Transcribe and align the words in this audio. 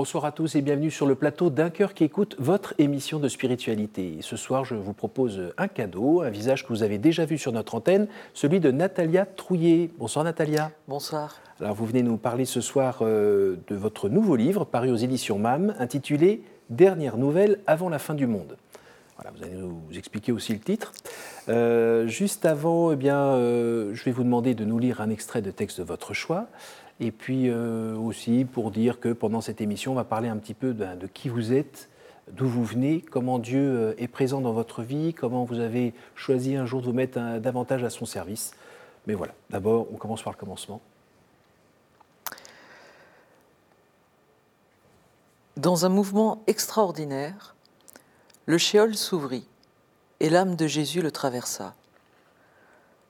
Bonsoir 0.00 0.24
à 0.24 0.32
tous 0.32 0.54
et 0.54 0.62
bienvenue 0.62 0.90
sur 0.90 1.04
le 1.04 1.14
plateau 1.14 1.50
d'un 1.50 1.68
cœur 1.68 1.92
qui 1.92 2.04
écoute 2.04 2.34
votre 2.38 2.72
émission 2.78 3.18
de 3.18 3.28
spiritualité. 3.28 4.16
ce 4.22 4.34
soir, 4.34 4.64
je 4.64 4.74
vous 4.74 4.94
propose 4.94 5.52
un 5.58 5.68
cadeau, 5.68 6.22
un 6.22 6.30
visage 6.30 6.62
que 6.62 6.68
vous 6.70 6.82
avez 6.82 6.96
déjà 6.96 7.26
vu 7.26 7.36
sur 7.36 7.52
notre 7.52 7.74
antenne, 7.74 8.08
celui 8.32 8.60
de 8.60 8.70
Natalia 8.70 9.26
Trouillet. 9.26 9.90
Bonsoir 9.98 10.24
Natalia. 10.24 10.70
Bonsoir. 10.88 11.36
Alors 11.60 11.74
vous 11.74 11.84
venez 11.84 12.02
nous 12.02 12.16
parler 12.16 12.46
ce 12.46 12.62
soir 12.62 13.00
euh, 13.02 13.56
de 13.66 13.76
votre 13.76 14.08
nouveau 14.08 14.36
livre 14.36 14.64
paru 14.64 14.90
aux 14.90 14.96
éditions 14.96 15.38
MAM 15.38 15.74
intitulé 15.78 16.44
Dernière 16.70 17.18
nouvelle 17.18 17.60
avant 17.66 17.90
la 17.90 17.98
fin 17.98 18.14
du 18.14 18.26
monde. 18.26 18.56
Voilà, 19.22 19.36
vous 19.36 19.44
allez 19.44 19.56
nous 19.56 19.82
expliquer 19.94 20.32
aussi 20.32 20.54
le 20.54 20.60
titre. 20.60 20.94
Euh, 21.50 22.06
juste 22.06 22.46
avant, 22.46 22.92
eh 22.92 22.96
bien, 22.96 23.18
euh, 23.18 23.90
je 23.92 24.02
vais 24.04 24.12
vous 24.12 24.24
demander 24.24 24.54
de 24.54 24.64
nous 24.64 24.78
lire 24.78 25.02
un 25.02 25.10
extrait 25.10 25.42
de 25.42 25.50
texte 25.50 25.78
de 25.78 25.84
votre 25.84 26.14
choix. 26.14 26.46
Et 27.00 27.12
puis 27.12 27.48
euh, 27.48 27.96
aussi 27.96 28.44
pour 28.44 28.70
dire 28.70 29.00
que 29.00 29.08
pendant 29.08 29.40
cette 29.40 29.62
émission, 29.62 29.92
on 29.92 29.94
va 29.94 30.04
parler 30.04 30.28
un 30.28 30.36
petit 30.36 30.54
peu 30.54 30.74
de, 30.74 31.06
qui 31.06 31.30
vous 31.30 31.54
êtes, 31.54 31.88
d'où 32.30 32.46
vous 32.46 32.64
venez, 32.64 33.00
comment 33.00 33.38
Dieu 33.38 33.60
euh, 33.60 33.94
est 33.96 34.06
présent 34.06 34.42
dans 34.42 34.52
votre 34.52 34.82
vie, 34.82 35.14
comment 35.14 35.44
vous 35.44 35.60
avez 35.60 35.94
choisi 36.14 36.56
un 36.56 36.66
jour 36.66 36.82
de 36.82 36.86
vous 36.86 36.92
mettre 36.92 37.38
davantage 37.38 37.82
à 37.84 37.90
son 37.90 38.04
service. 38.04 38.52
Mais 39.06 39.14
voilà, 39.14 39.32
d'abord, 39.48 39.86
on 39.90 39.96
commence 39.96 40.22
par 40.22 40.34
le 40.34 40.38
commencement. 40.38 40.82
Dans 45.56 45.86
un 45.86 45.88
mouvement 45.88 46.42
extraordinaire, 46.46 47.54
le 48.44 48.58
shéol 48.58 48.94
s'ouvrit 48.94 49.46
et 50.20 50.28
l'âme 50.28 50.54
de 50.54 50.66
Jésus 50.66 51.00
le 51.00 51.10
traversa. 51.10 51.74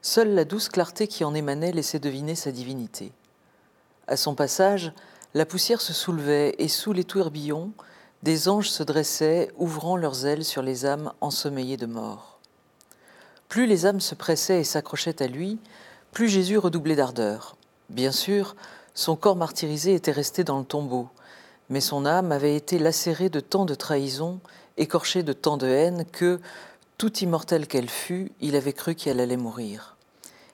Seule 0.01 0.35
la 0.35 0.45
douce 0.45 0.69
clarté 0.69 1.09
qui 1.09 1.25
en 1.25 1.35
émanait 1.35 1.73
laissait 1.73 1.99
deviner 1.99 2.35
sa 2.35 2.53
divinité. 2.53 3.13
À 4.11 4.17
son 4.17 4.35
passage, 4.35 4.93
la 5.35 5.47
poussière 5.47 5.81
se 5.81 5.93
soulevait 5.93 6.57
et 6.59 6.67
sous 6.67 6.93
les 6.93 7.05
tourbillons, 7.05 7.71
des 8.25 8.49
anges 8.49 8.69
se 8.69 8.83
dressaient, 8.83 9.53
ouvrant 9.57 9.97
leurs 9.97 10.27
ailes 10.27 10.45
sur 10.45 10.63
les 10.63 10.85
âmes 10.85 11.13
ensommeillées 11.21 11.77
de 11.77 11.87
mort. 11.87 12.41
Plus 13.49 13.67
les 13.67 13.87
âmes 13.87 14.01
se 14.01 14.17
pressaient 14.17 14.63
et 14.63 14.65
s'accrochaient 14.65 15.23
à 15.23 15.29
lui, 15.29 15.61
plus 16.11 16.29
Jésus 16.29 16.59
redoublait 16.59 16.97
d'ardeur. 16.97 17.57
Bien 17.89 18.11
sûr, 18.11 18.57
son 18.95 19.15
corps 19.15 19.37
martyrisé 19.37 19.95
était 19.95 20.11
resté 20.11 20.43
dans 20.43 20.59
le 20.59 20.65
tombeau, 20.65 21.09
mais 21.69 21.81
son 21.81 22.05
âme 22.05 22.33
avait 22.33 22.57
été 22.57 22.81
lacérée 22.81 23.29
de 23.29 23.39
tant 23.39 23.65
de 23.65 23.77
trahisons, 23.77 24.41
écorchée 24.77 25.23
de 25.23 25.33
tant 25.33 25.57
de 25.57 25.69
haine, 25.69 26.05
que, 26.11 26.41
tout 26.99 27.17
immortelle 27.19 27.69
qu'elle 27.69 27.89
fût, 27.89 28.33
il 28.41 28.57
avait 28.57 28.73
cru 28.73 28.97
qu'elle 28.97 29.21
allait 29.21 29.37
mourir. 29.37 29.97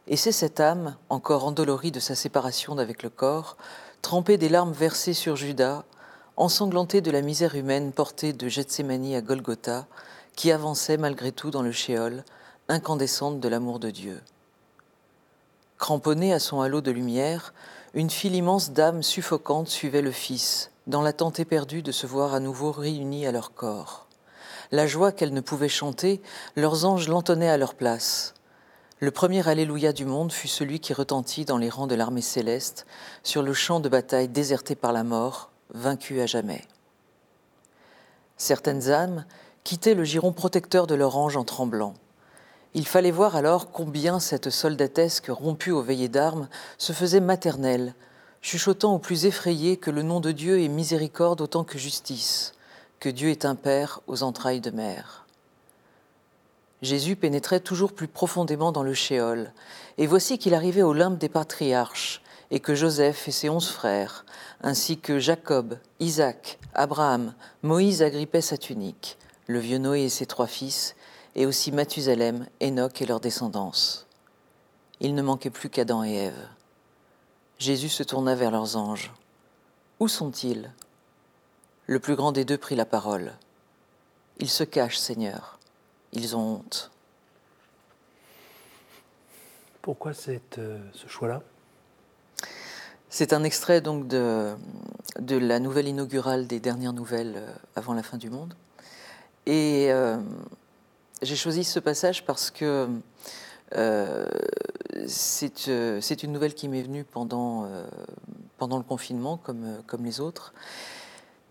Et 0.08 0.16
c'est 0.16 0.32
cette 0.32 0.60
âme, 0.60 0.96
encore 1.08 1.44
endolorie 1.44 1.90
de 1.90 2.00
sa 2.00 2.14
séparation 2.14 2.74
d'avec 2.76 3.02
le 3.02 3.10
corps, 3.10 3.56
trempée 4.02 4.38
des 4.38 4.48
larmes 4.48 4.72
versées 4.72 5.14
sur 5.14 5.34
Judas, 5.34 5.84
ensanglantée 6.36 7.00
de 7.00 7.10
la 7.10 7.22
misère 7.22 7.56
humaine 7.56 7.92
portée 7.92 8.32
de 8.32 8.48
Gethsemane 8.48 9.14
à 9.14 9.20
Golgotha, 9.20 9.86
qui 10.36 10.52
avançait 10.52 10.96
malgré 10.96 11.32
tout 11.32 11.50
dans 11.50 11.62
le 11.62 11.72
shéol, 11.72 12.24
incandescente 12.68 13.40
de 13.40 13.48
l'amour 13.48 13.80
de 13.80 13.90
Dieu. 13.90 14.20
Cramponnée 15.78 16.32
à 16.32 16.38
son 16.38 16.60
halo 16.60 16.80
de 16.80 16.90
lumière, 16.90 17.52
une 17.94 18.10
file 18.10 18.34
immense 18.34 18.70
d'âmes 18.70 19.02
suffocantes 19.02 19.68
suivait 19.68 20.02
le 20.02 20.12
Fils, 20.12 20.70
dans 20.86 21.02
l'attente 21.02 21.40
éperdue 21.40 21.82
de 21.82 21.92
se 21.92 22.06
voir 22.06 22.32
à 22.32 22.40
nouveau 22.40 22.70
réunis 22.70 23.26
à 23.26 23.32
leur 23.32 23.54
corps. 23.54 24.06
La 24.70 24.86
joie 24.86 25.12
qu'elles 25.12 25.34
ne 25.34 25.40
pouvaient 25.40 25.68
chanter, 25.68 26.20
leurs 26.54 26.84
anges 26.84 27.08
l'entonnaient 27.08 27.50
à 27.50 27.56
leur 27.56 27.74
place. 27.74 28.34
Le 28.98 29.10
premier 29.10 29.46
Alléluia 29.46 29.92
du 29.92 30.06
monde 30.06 30.32
fut 30.32 30.48
celui 30.48 30.80
qui 30.80 30.94
retentit 30.94 31.44
dans 31.44 31.58
les 31.58 31.68
rangs 31.68 31.86
de 31.86 31.94
l'armée 31.94 32.22
céleste, 32.22 32.86
sur 33.22 33.42
le 33.42 33.52
champ 33.52 33.78
de 33.78 33.90
bataille 33.90 34.28
déserté 34.28 34.74
par 34.74 34.94
la 34.94 35.04
mort, 35.04 35.50
vaincu 35.74 36.22
à 36.22 36.26
jamais. 36.26 36.64
Certaines 38.38 38.88
âmes 38.90 39.26
quittaient 39.64 39.92
le 39.92 40.04
giron 40.04 40.32
protecteur 40.32 40.86
de 40.86 40.94
leur 40.94 41.18
ange 41.18 41.36
en 41.36 41.44
tremblant. 41.44 41.92
Il 42.72 42.86
fallait 42.86 43.10
voir 43.10 43.36
alors 43.36 43.70
combien 43.70 44.18
cette 44.18 44.48
soldatesque 44.48 45.26
rompue 45.28 45.72
aux 45.72 45.82
veillées 45.82 46.08
d'armes 46.08 46.48
se 46.78 46.94
faisait 46.94 47.20
maternelle, 47.20 47.94
chuchotant 48.40 48.94
aux 48.94 48.98
plus 48.98 49.26
effrayés 49.26 49.76
que 49.76 49.90
le 49.90 50.00
nom 50.00 50.20
de 50.20 50.32
Dieu 50.32 50.62
est 50.62 50.68
miséricorde 50.68 51.42
autant 51.42 51.64
que 51.64 51.76
justice, 51.76 52.54
que 52.98 53.10
Dieu 53.10 53.28
est 53.28 53.44
un 53.44 53.56
Père 53.56 54.00
aux 54.06 54.22
entrailles 54.22 54.62
de 54.62 54.70
mer. 54.70 55.25
Jésus 56.82 57.16
pénétrait 57.16 57.60
toujours 57.60 57.92
plus 57.92 58.08
profondément 58.08 58.70
dans 58.70 58.82
le 58.82 58.92
shéol, 58.92 59.52
et 59.96 60.06
voici 60.06 60.38
qu'il 60.38 60.54
arrivait 60.54 60.82
au 60.82 60.92
limbe 60.92 61.16
des 61.16 61.30
patriarches, 61.30 62.22
et 62.50 62.60
que 62.60 62.74
Joseph 62.74 63.26
et 63.28 63.32
ses 63.32 63.48
onze 63.48 63.68
frères, 63.68 64.24
ainsi 64.62 64.98
que 64.98 65.18
Jacob, 65.18 65.78
Isaac, 66.00 66.58
Abraham, 66.74 67.34
Moïse 67.62 68.02
agrippaient 68.02 68.42
sa 68.42 68.58
tunique, 68.58 69.16
le 69.46 69.58
vieux 69.58 69.78
Noé 69.78 70.02
et 70.02 70.08
ses 70.10 70.26
trois 70.26 70.46
fils, 70.46 70.96
et 71.34 71.46
aussi 71.46 71.72
Mathusalem, 71.72 72.46
Enoch 72.62 73.00
et 73.00 73.06
leurs 73.06 73.20
descendance. 73.20 74.06
Il 75.00 75.14
ne 75.14 75.22
manquait 75.22 75.50
plus 75.50 75.70
qu'Adam 75.70 76.04
et 76.04 76.14
Ève. 76.14 76.48
Jésus 77.58 77.88
se 77.88 78.02
tourna 78.02 78.34
vers 78.34 78.50
leurs 78.50 78.76
anges. 78.76 79.12
Où 79.98 80.08
sont-ils? 80.08 80.70
Le 81.86 82.00
plus 82.00 82.16
grand 82.16 82.32
des 82.32 82.44
deux 82.44 82.58
prit 82.58 82.76
la 82.76 82.84
parole. 82.84 83.32
Ils 84.38 84.50
se 84.50 84.64
cachent, 84.64 84.98
Seigneur 84.98 85.55
ils 86.12 86.36
ont 86.36 86.56
honte. 86.56 86.90
Pourquoi 89.82 90.14
cette, 90.14 90.58
euh, 90.58 90.78
ce 90.94 91.06
choix-là? 91.06 91.42
C'est 93.08 93.32
un 93.32 93.44
extrait 93.44 93.80
donc 93.80 94.08
de, 94.08 94.54
de 95.20 95.36
la 95.36 95.60
nouvelle 95.60 95.86
inaugurale 95.86 96.46
des 96.46 96.58
dernières 96.58 96.92
nouvelles 96.92 97.34
euh, 97.36 97.52
avant 97.76 97.94
la 97.94 98.02
fin 98.02 98.16
du 98.16 98.28
monde. 98.28 98.54
Et 99.46 99.92
euh, 99.92 100.18
j'ai 101.22 101.36
choisi 101.36 101.62
ce 101.62 101.78
passage 101.78 102.24
parce 102.24 102.50
que 102.50 102.88
c'est 105.06 106.22
une 106.22 106.32
nouvelle 106.32 106.54
qui 106.54 106.68
m'est 106.68 106.82
venue 106.82 107.04
pendant, 107.04 107.68
pendant 108.58 108.78
le 108.78 108.84
confinement, 108.84 109.36
comme, 109.36 109.82
comme 109.86 110.04
les 110.04 110.20
autres. 110.20 110.52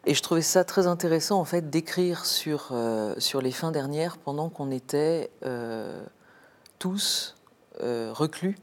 Et 0.07 0.13
je 0.13 0.21
trouvais 0.21 0.43
ça 0.43 0.63
très 0.63 0.85
intéressant 0.85 1.39
en 1.39 1.45
fait 1.45 1.71
d'écrire 1.71 2.25
sur, 2.25 2.69
euh, 2.71 3.15
sur 3.17 3.41
les 3.41 3.51
fins 3.51 3.71
dernières 3.71 4.17
pendant 4.17 4.49
qu'on 4.49 4.69
était 4.69 5.31
euh, 5.43 5.99
tous 6.77 7.35
euh, 7.81 8.11
reclus 8.13 8.57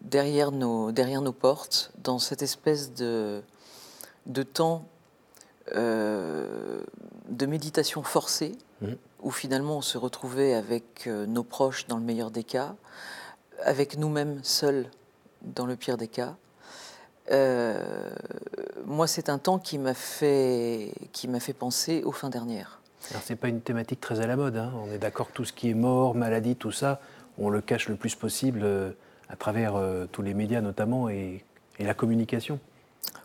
derrière, 0.00 0.50
nos, 0.50 0.92
derrière 0.92 1.20
nos 1.20 1.32
portes, 1.32 1.92
dans 1.98 2.18
cette 2.18 2.40
espèce 2.40 2.94
de, 2.94 3.42
de 4.24 4.42
temps 4.42 4.88
de 5.74 7.46
méditation 7.46 8.02
forcée, 8.02 8.52
mmh. 8.80 8.92
où 9.20 9.30
finalement 9.30 9.76
on 9.78 9.82
se 9.82 9.98
retrouvait 9.98 10.54
avec 10.54 11.06
nos 11.06 11.42
proches 11.42 11.86
dans 11.86 11.98
le 11.98 12.02
meilleur 12.02 12.30
des 12.30 12.44
cas, 12.44 12.76
avec 13.62 13.98
nous-mêmes 13.98 14.42
seuls 14.42 14.90
dans 15.42 15.66
le 15.66 15.76
pire 15.76 15.98
des 15.98 16.08
cas. 16.08 16.36
Euh, 17.30 18.10
moi, 18.84 19.06
c'est 19.06 19.28
un 19.28 19.38
temps 19.38 19.58
qui 19.58 19.78
m'a 19.78 19.94
fait, 19.94 20.92
qui 21.12 21.28
m'a 21.28 21.40
fait 21.40 21.52
penser 21.52 22.02
aux 22.04 22.12
fins 22.12 22.30
dernières. 22.30 22.80
Alors, 23.10 23.22
c'est 23.24 23.36
pas 23.36 23.48
une 23.48 23.60
thématique 23.60 24.00
très 24.00 24.20
à 24.20 24.26
la 24.26 24.36
mode. 24.36 24.56
Hein. 24.56 24.72
On 24.84 24.90
est 24.92 24.98
d'accord, 24.98 25.28
tout 25.32 25.44
ce 25.44 25.52
qui 25.52 25.70
est 25.70 25.74
mort, 25.74 26.14
maladie, 26.14 26.56
tout 26.56 26.72
ça, 26.72 27.00
on 27.38 27.50
le 27.50 27.60
cache 27.60 27.88
le 27.88 27.96
plus 27.96 28.14
possible 28.14 28.60
euh, 28.64 28.90
à 29.28 29.36
travers 29.36 29.76
euh, 29.76 30.06
tous 30.10 30.22
les 30.22 30.34
médias 30.34 30.60
notamment 30.60 31.08
et, 31.08 31.44
la 31.78 31.92
communication. 31.92 32.58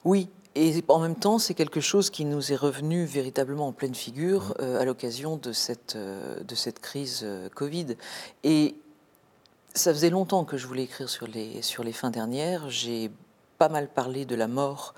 Oui, 0.03 0.27
et 0.55 0.83
en 0.89 0.99
même 0.99 1.15
temps, 1.15 1.39
c'est 1.39 1.53
quelque 1.53 1.79
chose 1.79 2.09
qui 2.09 2.25
nous 2.25 2.51
est 2.51 2.57
revenu 2.57 3.05
véritablement 3.05 3.69
en 3.69 3.71
pleine 3.71 3.95
figure 3.95 4.53
mmh. 4.59 4.75
à 4.75 4.83
l'occasion 4.83 5.37
de 5.37 5.53
cette, 5.53 5.95
de 5.95 6.55
cette 6.55 6.79
crise 6.79 7.25
Covid. 7.55 7.95
Et 8.43 8.75
ça 9.73 9.93
faisait 9.93 10.09
longtemps 10.09 10.43
que 10.43 10.57
je 10.57 10.67
voulais 10.67 10.83
écrire 10.83 11.07
sur 11.07 11.27
les, 11.27 11.61
sur 11.61 11.85
les 11.85 11.93
fins 11.93 12.09
dernières. 12.09 12.69
J'ai 12.69 13.09
pas 13.61 13.69
mal 13.69 13.89
parlé 13.89 14.25
de 14.25 14.33
la 14.33 14.47
mort 14.47 14.95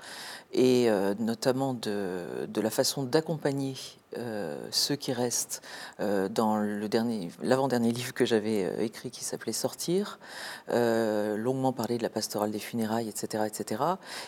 et 0.54 0.88
euh, 0.88 1.12
notamment 1.18 1.74
de, 1.74 2.46
de, 2.48 2.60
la 2.62 2.70
façon 2.70 3.02
d'accompagner 3.02 3.74
euh, 4.16 4.56
ceux 4.70 4.96
qui 4.96 5.12
restent 5.12 5.60
euh, 6.00 6.30
dans 6.30 6.56
le 6.56 6.88
dernier, 6.88 7.30
l'avant-dernier 7.42 7.92
livre 7.92 8.14
que 8.14 8.24
j'avais 8.24 8.82
écrit 8.82 9.10
qui 9.10 9.22
s'appelait 9.22 9.52
Sortir, 9.52 10.18
longuement 10.70 11.74
parlé 11.74 11.98
de 11.98 12.02
la 12.02 12.08
pastorale 12.08 12.52
des 12.52 12.58
funérailles, 12.58 13.10
etc., 13.10 13.44
etc. 13.46 13.82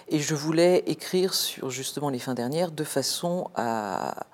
Et 0.08 0.18
je 0.18 0.34
voulais 0.34 0.84
écrire 0.86 1.32
sur 1.32 1.70
justement 1.70 2.10
les 2.10 2.18
fins 2.18 2.34
dernières 2.34 2.72
de 2.72 2.84
façon 2.84 3.48
à, 3.54 4.26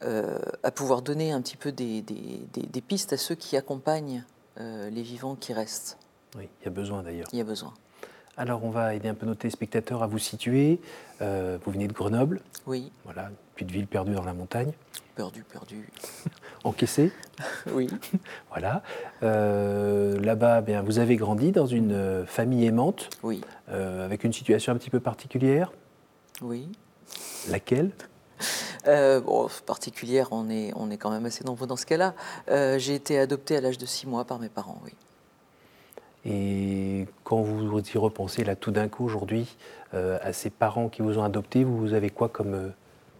à 0.00 0.70
pouvoir 0.70 1.02
donner 1.02 1.32
un 1.32 1.42
petit 1.42 1.58
peu 1.58 1.70
des, 1.70 2.00
des, 2.00 2.46
des 2.54 2.80
pistes 2.80 3.12
à 3.12 3.18
ceux 3.18 3.34
qui 3.34 3.58
accompagnent 3.58 4.24
les 4.56 5.02
vivants 5.02 5.34
qui 5.34 5.52
restent. 5.52 5.98
Oui, 6.34 6.48
il 6.62 6.64
y 6.64 6.68
a 6.68 6.70
besoin 6.70 7.02
d'ailleurs. 7.02 7.28
Il 7.30 7.38
y 7.38 7.42
a 7.42 7.44
besoin. 7.44 7.74
Alors, 8.36 8.64
on 8.64 8.70
va 8.70 8.94
aider 8.94 9.08
un 9.08 9.14
peu 9.14 9.26
nos 9.26 9.34
téléspectateurs 9.34 10.02
à 10.02 10.06
vous 10.06 10.18
situer. 10.18 10.80
Euh, 11.22 11.58
vous 11.64 11.70
venez 11.70 11.86
de 11.86 11.92
Grenoble. 11.92 12.40
Oui. 12.66 12.90
Voilà, 13.04 13.30
de 13.60 13.72
ville 13.72 13.86
perdue 13.86 14.12
dans 14.12 14.24
la 14.24 14.34
montagne. 14.34 14.72
Perdu, 15.14 15.44
perdu. 15.44 15.88
Encaissé. 16.64 17.12
oui. 17.72 17.88
voilà. 18.50 18.82
Euh, 19.22 20.18
là-bas, 20.20 20.62
bien, 20.62 20.82
vous 20.82 20.98
avez 20.98 21.16
grandi 21.16 21.52
dans 21.52 21.66
une 21.66 22.24
famille 22.26 22.66
aimante. 22.66 23.08
Oui. 23.22 23.40
Euh, 23.70 24.04
avec 24.04 24.24
une 24.24 24.32
situation 24.32 24.72
un 24.72 24.76
petit 24.76 24.90
peu 24.90 25.00
particulière. 25.00 25.70
Oui. 26.42 26.68
Laquelle? 27.48 27.92
Euh, 28.86 29.20
bon, 29.20 29.48
particulière, 29.66 30.28
on 30.32 30.50
est, 30.50 30.72
on 30.76 30.90
est 30.90 30.96
quand 30.96 31.10
même 31.10 31.26
assez 31.26 31.44
nombreux 31.44 31.66
dans 31.66 31.76
ce 31.76 31.86
cas-là. 31.86 32.14
Euh, 32.50 32.78
j'ai 32.78 32.94
été 32.94 33.18
adoptée 33.18 33.56
à 33.56 33.60
l'âge 33.60 33.78
de 33.78 33.86
six 33.86 34.06
mois 34.06 34.24
par 34.24 34.38
mes 34.38 34.48
parents, 34.48 34.80
oui. 34.84 34.92
Et 36.26 37.06
quand 37.24 37.42
vous 37.42 37.80
y 37.80 37.98
repensez 37.98 38.44
là 38.44 38.56
tout 38.56 38.70
d'un 38.70 38.88
coup 38.88 39.04
aujourd'hui 39.04 39.56
euh, 39.92 40.18
à 40.22 40.32
ces 40.32 40.50
parents 40.50 40.88
qui 40.88 41.02
vous 41.02 41.18
ont 41.18 41.24
adopté, 41.24 41.64
vous 41.64 41.92
avez 41.92 42.10
quoi 42.10 42.28
comme 42.28 42.72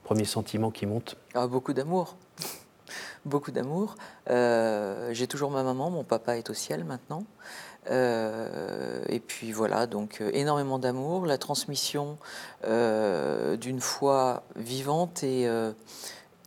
premier 0.04 0.24
sentiment 0.24 0.70
qui 0.70 0.86
monte? 0.86 1.16
Ah, 1.34 1.46
Beaucoup 1.46 1.72
d'amour. 1.72 2.16
beaucoup 3.24 3.50
d'amour. 3.50 3.94
j'ai 4.28 5.26
toujours 5.26 5.50
ma 5.50 5.62
maman, 5.62 5.90
mon 5.90 6.04
papa 6.04 6.36
est 6.36 6.50
au 6.50 6.54
ciel 6.54 6.84
maintenant. 6.84 7.24
Euh, 7.90 9.02
et 9.08 9.20
puis 9.20 9.52
voilà, 9.52 9.86
donc 9.86 10.20
euh, 10.20 10.30
énormément 10.32 10.78
d'amour, 10.78 11.26
la 11.26 11.38
transmission 11.38 12.18
euh, 12.64 13.56
d'une 13.56 13.80
foi 13.80 14.42
vivante 14.56 15.22
et 15.22 15.48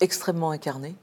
extrêmement 0.01 0.51
incarnée. 0.51 0.95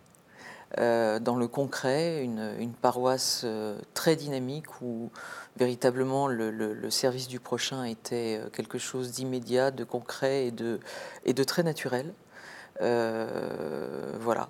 Dans 0.77 1.37
le 1.37 1.47
concret, 1.47 2.23
une, 2.23 2.73
paroisse 2.81 3.47
très 3.95 4.17
dynamique 4.17 4.81
où 4.83 5.11
véritablement 5.57 6.27
le, 6.27 6.91
service 6.91 7.29
du 7.29 7.41
prochain 7.41 7.85
était 7.85 8.41
quelque 8.53 8.79
chose 8.79 9.13
d'immédiat, 9.13 9.71
de 9.71 9.85
concret 9.85 10.47
et 10.47 10.51
de, 10.51 10.81
et 11.25 11.33
de 11.33 11.45
très 11.45 11.63
naturel. 11.63 12.13
voilà. 12.81 14.49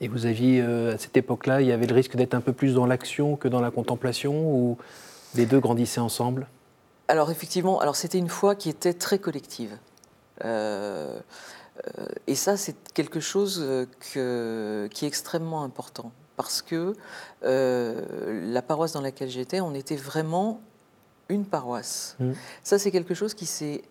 Et 0.00 0.08
vous 0.08 0.26
aviez, 0.26 0.60
à 0.60 0.98
cette 0.98 1.16
époque-là, 1.16 1.62
il 1.62 1.68
y 1.68 1.72
avait 1.72 1.86
le 1.86 1.94
risque 1.94 2.16
d'être 2.16 2.34
un 2.34 2.42
peu 2.42 2.52
plus 2.52 2.74
dans 2.74 2.86
l'action 2.86 3.36
que 3.36 3.48
dans 3.48 3.60
la 3.60 3.70
contemplation 3.70 4.34
ou 4.34 4.76
les 5.36 5.46
deux 5.46 5.60
grandissaient 5.60 6.00
ensemble? 6.00 6.46
Alors 7.08 7.30
effectivement, 7.30 7.80
alors 7.80 7.96
c'était 7.96 8.18
une 8.18 8.28
foi 8.28 8.54
qui 8.54 8.68
était 8.68 8.94
très 8.94 9.18
collective. 9.18 9.78
Euh, 10.44 10.46
euh, 10.46 11.20
et 12.26 12.34
ça, 12.34 12.56
c'est 12.56 12.76
quelque 12.92 13.20
chose 13.20 13.64
qui 14.00 14.18
est 14.18 15.08
extrêmement 15.08 15.62
important. 15.62 16.12
Parce 16.36 16.60
que 16.60 16.94
euh, 17.44 18.52
la 18.52 18.62
paroisse 18.62 18.92
dans 18.92 19.00
laquelle 19.00 19.30
j'étais, 19.30 19.60
on 19.60 19.74
était 19.74 19.96
vraiment 19.96 20.60
une 21.28 21.46
paroisse. 21.46 22.16
Mmh. 22.20 22.32
Ça, 22.62 22.78
c'est 22.78 22.90
quelque 22.90 23.14
chose 23.14 23.34
qui 23.34 23.46
s'est 23.46 23.82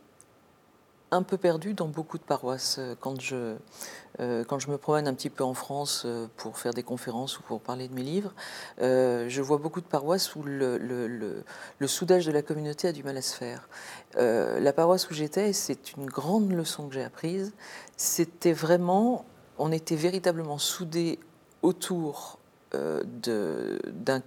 un 1.12 1.24
peu 1.24 1.38
perdu 1.38 1.74
dans 1.74 1.88
beaucoup 1.88 2.18
de 2.18 2.24
paroisses. 2.24 2.78
Euh, 2.80 2.96
quand 3.00 3.20
je, 3.20 3.36
euh, 3.36 3.56
quand 4.18 4.60
je 4.60 4.70
me 4.70 4.78
promène 4.78 5.08
un 5.08 5.14
petit 5.14 5.30
peu 5.30 5.44
en 5.44 5.54
France 5.54 6.04
euh, 6.06 6.28
pour 6.38 6.58
faire 6.58 6.74
des 6.74 6.84
conférences 6.84 7.40
ou 7.40 7.44
pour 7.44 7.60
parler 7.60 7.88
de 7.88 7.94
mes 7.94 8.04
livres, 8.04 8.34
je 8.80 9.42
vois 9.42 9.58
beaucoup 9.58 9.82
de 9.82 9.86
paroisses 9.86 10.36
où 10.36 10.44
le, 10.44 11.44
soudage 11.86 12.26
de 12.26 12.32
la 12.32 12.42
communauté 12.42 12.88
a 12.88 12.92
du 12.92 13.04
mal 13.04 13.18
à 13.18 13.22
se 13.22 13.36
faire. 13.36 13.68
la 14.16 14.74
paroisse 14.74 15.10
où 15.10 15.14
j'étais, 15.14 15.54
c'est 15.54 15.94
une 15.94 16.06
grande 16.06 16.52
leçon 16.52 16.88
que 16.88 16.94
j'ai 16.94 17.04
apprise, 17.04 17.54
c'était 17.98 18.54
vraiment, 18.54 19.26
on 19.58 19.72
était 19.72 19.96
véritablement 19.96 20.58
soudés 20.58 21.20
autour 21.62 22.40
d'un 22.74 24.22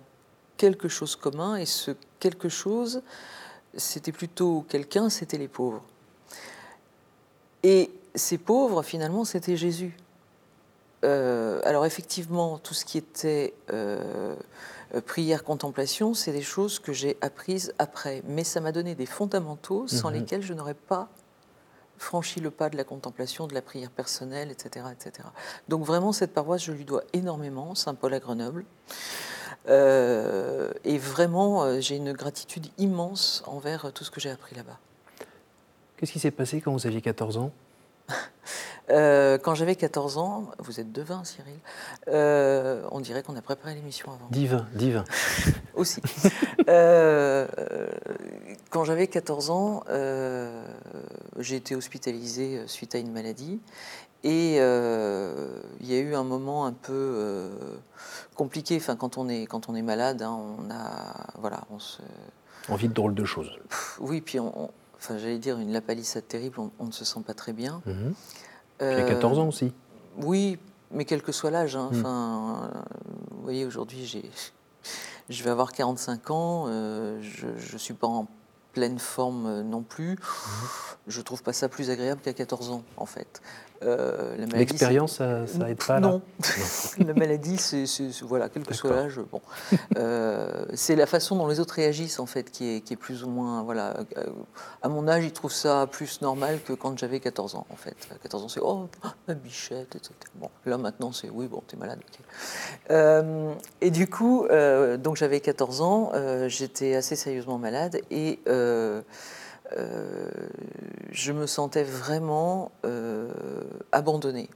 quelque 0.58 0.88
chose 0.88 1.16
commun, 1.16 1.56
et 1.56 1.64
ce 1.64 1.92
quelque 2.20 2.50
chose, 2.50 3.02
c'était 3.74 4.12
plutôt 4.12 4.66
quelqu'un, 4.68 5.08
c'était 5.08 5.38
les 5.38 5.48
pauvres. 5.48 5.82
Et 7.62 7.90
ces 8.14 8.38
pauvres, 8.38 8.82
finalement, 8.82 9.24
c'était 9.24 9.56
Jésus. 9.56 9.96
Euh, 11.04 11.60
alors 11.64 11.86
effectivement, 11.86 12.58
tout 12.58 12.74
ce 12.74 12.84
qui 12.84 12.98
était 12.98 13.54
euh, 13.72 14.34
prière, 15.06 15.44
contemplation, 15.44 16.14
c'est 16.14 16.32
des 16.32 16.42
choses 16.42 16.78
que 16.78 16.92
j'ai 16.92 17.16
apprises 17.20 17.72
après. 17.78 18.22
Mais 18.26 18.44
ça 18.44 18.60
m'a 18.60 18.72
donné 18.72 18.94
des 18.94 19.06
fondamentaux 19.06 19.86
sans 19.86 20.10
mhm. 20.10 20.16
lesquels 20.16 20.42
je 20.42 20.54
n'aurais 20.54 20.74
pas 20.74 21.08
franchi 21.98 22.40
le 22.40 22.52
pas 22.52 22.68
de 22.70 22.76
la 22.76 22.84
contemplation, 22.84 23.48
de 23.48 23.54
la 23.54 23.62
prière 23.62 23.90
personnelle, 23.90 24.50
etc. 24.52 24.86
etc. 24.92 25.28
Donc 25.68 25.84
vraiment, 25.84 26.12
cette 26.12 26.32
paroisse, 26.32 26.62
je 26.62 26.72
lui 26.72 26.84
dois 26.84 27.02
énormément, 27.12 27.74
Saint-Paul 27.74 28.14
à 28.14 28.20
Grenoble. 28.20 28.64
Euh, 29.68 30.72
et 30.84 30.96
vraiment, 30.96 31.80
j'ai 31.80 31.96
une 31.96 32.12
gratitude 32.12 32.68
immense 32.78 33.42
envers 33.46 33.92
tout 33.92 34.04
ce 34.04 34.12
que 34.12 34.20
j'ai 34.20 34.30
appris 34.30 34.54
là-bas. 34.54 34.78
Qu'est-ce 35.96 36.12
qui 36.12 36.20
s'est 36.20 36.30
passé 36.30 36.60
quand 36.60 36.72
vous 36.72 36.86
aviez 36.86 37.00
14 37.00 37.36
ans? 37.38 37.50
Euh, 38.90 39.38
quand 39.38 39.54
j'avais 39.54 39.74
14 39.74 40.18
ans, 40.18 40.50
vous 40.58 40.80
êtes 40.80 40.92
devin, 40.92 41.24
Cyril, 41.24 41.58
euh, 42.08 42.86
on 42.90 43.00
dirait 43.00 43.22
qu'on 43.22 43.36
a 43.36 43.42
préparé 43.42 43.74
l'émission 43.74 44.12
avant. 44.12 44.28
Divin, 44.30 44.66
divin. 44.74 45.04
Aussi. 45.74 46.00
Euh, 46.68 47.46
quand 48.70 48.84
j'avais 48.84 49.06
14 49.06 49.50
ans, 49.50 49.84
j'ai 51.38 51.56
été 51.56 51.76
hospitalisé 51.76 52.62
suite 52.66 52.94
à 52.94 52.98
une 52.98 53.12
maladie. 53.12 53.60
Et 54.24 54.56
il 54.56 55.86
y 55.86 55.94
a 55.94 56.00
eu 56.00 56.14
un 56.14 56.24
moment 56.24 56.66
un 56.66 56.72
peu 56.72 57.50
compliqué. 58.34 58.76
Enfin, 58.76 58.96
quand 58.96 59.18
on 59.18 59.28
est, 59.28 59.46
quand 59.46 59.68
on 59.68 59.74
est 59.74 59.82
malade, 59.82 60.22
hein, 60.22 60.38
on 60.58 60.70
a. 60.70 61.14
Voilà, 61.38 61.60
on 61.70 61.78
se. 61.78 62.02
Envie 62.68 62.88
de 62.88 62.92
drôles 62.92 63.14
de 63.14 63.24
choses. 63.24 63.50
Oui, 64.00 64.20
puis 64.20 64.40
on 64.40 64.70
enfin 64.98 65.16
j'allais 65.18 65.38
dire 65.38 65.58
une 65.58 65.72
lapalissade 65.72 66.26
terrible, 66.26 66.58
on, 66.78 66.86
ne 66.86 66.92
se 66.92 67.04
sent 67.04 67.20
pas 67.26 67.34
très 67.34 67.52
bien. 67.52 67.82
Mmh. 68.80 68.84
Euh, 68.84 69.08
14 69.08 69.38
ans 69.38 69.48
aussi. 69.48 69.72
Oui, 70.18 70.58
mais 70.90 71.04
quel 71.04 71.22
que 71.22 71.32
soit 71.32 71.50
l'âge. 71.50 71.76
Hein, 71.76 71.88
enfin, 71.90 72.70
vous 73.30 73.42
voyez, 73.42 73.64
aujourd'hui, 73.64 74.04
j'ai, 74.04 74.30
je 75.28 75.42
vais 75.42 75.50
avoir 75.50 75.72
45 75.72 76.30
ans, 76.30 76.64
euh, 76.68 77.20
je 77.22 77.46
ne 77.72 77.78
suis 77.78 77.94
pas 77.94 78.06
en 78.06 78.26
pleine 78.72 78.98
forme 78.98 79.46
euh, 79.46 79.62
non 79.62 79.82
plus. 79.82 80.10
Mhm. 80.10 80.16
Je 81.06 81.20
trouve 81.20 81.42
pas 81.42 81.52
ça 81.52 81.68
plus 81.68 81.90
agréable 81.90 82.20
qu'à 82.20 82.32
14 82.32 82.70
ans, 82.70 82.82
en 82.96 83.06
fait. 83.06 83.40
Euh, 83.82 84.36
L'expérience, 84.52 85.16
ça, 85.16 85.46
ça 85.46 85.70
aide 85.70 85.82
pas 85.84 86.00
Non. 86.00 86.20
la 86.98 87.14
maladie, 87.14 87.56
c'est 87.58 87.84
voilà, 88.22 88.48
quel 88.48 88.64
que 88.64 88.74
soit 88.74 88.90
l'âge. 88.90 89.20
Bon, 89.30 89.40
euh, 89.96 90.64
c'est 90.74 90.96
la 90.96 91.06
façon 91.06 91.36
dont 91.36 91.46
les 91.46 91.60
autres 91.60 91.74
réagissent 91.74 92.18
en 92.18 92.26
fait 92.26 92.50
qui 92.50 92.76
est, 92.76 92.80
qui 92.80 92.94
est 92.94 92.96
plus 92.96 93.22
ou 93.24 93.28
moins 93.28 93.62
voilà. 93.62 93.94
Euh, 94.16 94.26
à 94.82 94.88
mon 94.88 95.06
âge, 95.06 95.24
ils 95.24 95.32
trouvent 95.32 95.52
ça 95.52 95.86
plus 95.90 96.20
normal 96.22 96.60
que 96.64 96.72
quand 96.72 96.98
j'avais 96.98 97.20
14 97.20 97.54
ans 97.54 97.66
en 97.70 97.76
fait. 97.76 97.96
À 98.10 98.18
14 98.18 98.44
ans, 98.44 98.48
c'est 98.48 98.60
oh 98.62 98.88
ma 99.28 99.34
bichette, 99.34 99.94
etc. 99.94 100.12
Bon, 100.36 100.50
là 100.66 100.76
maintenant, 100.76 101.12
c'est 101.12 101.30
oui, 101.30 101.46
bon, 101.46 101.62
t'es 101.66 101.76
malade. 101.76 102.00
Euh, 102.90 103.52
et 103.80 103.90
du 103.90 104.08
coup, 104.08 104.46
donc 104.98 105.16
j'avais 105.16 105.40
14 105.40 105.80
ans, 105.82 106.12
j'étais 106.48 106.96
assez 106.96 107.16
sérieusement 107.16 107.58
malade 107.58 108.00
et 108.10 108.40
euh, 109.76 110.30
je 111.10 111.32
me 111.32 111.46
sentais 111.46 111.84
vraiment 111.84 112.70
euh, 112.84 113.30
abandonnée. 113.92 114.48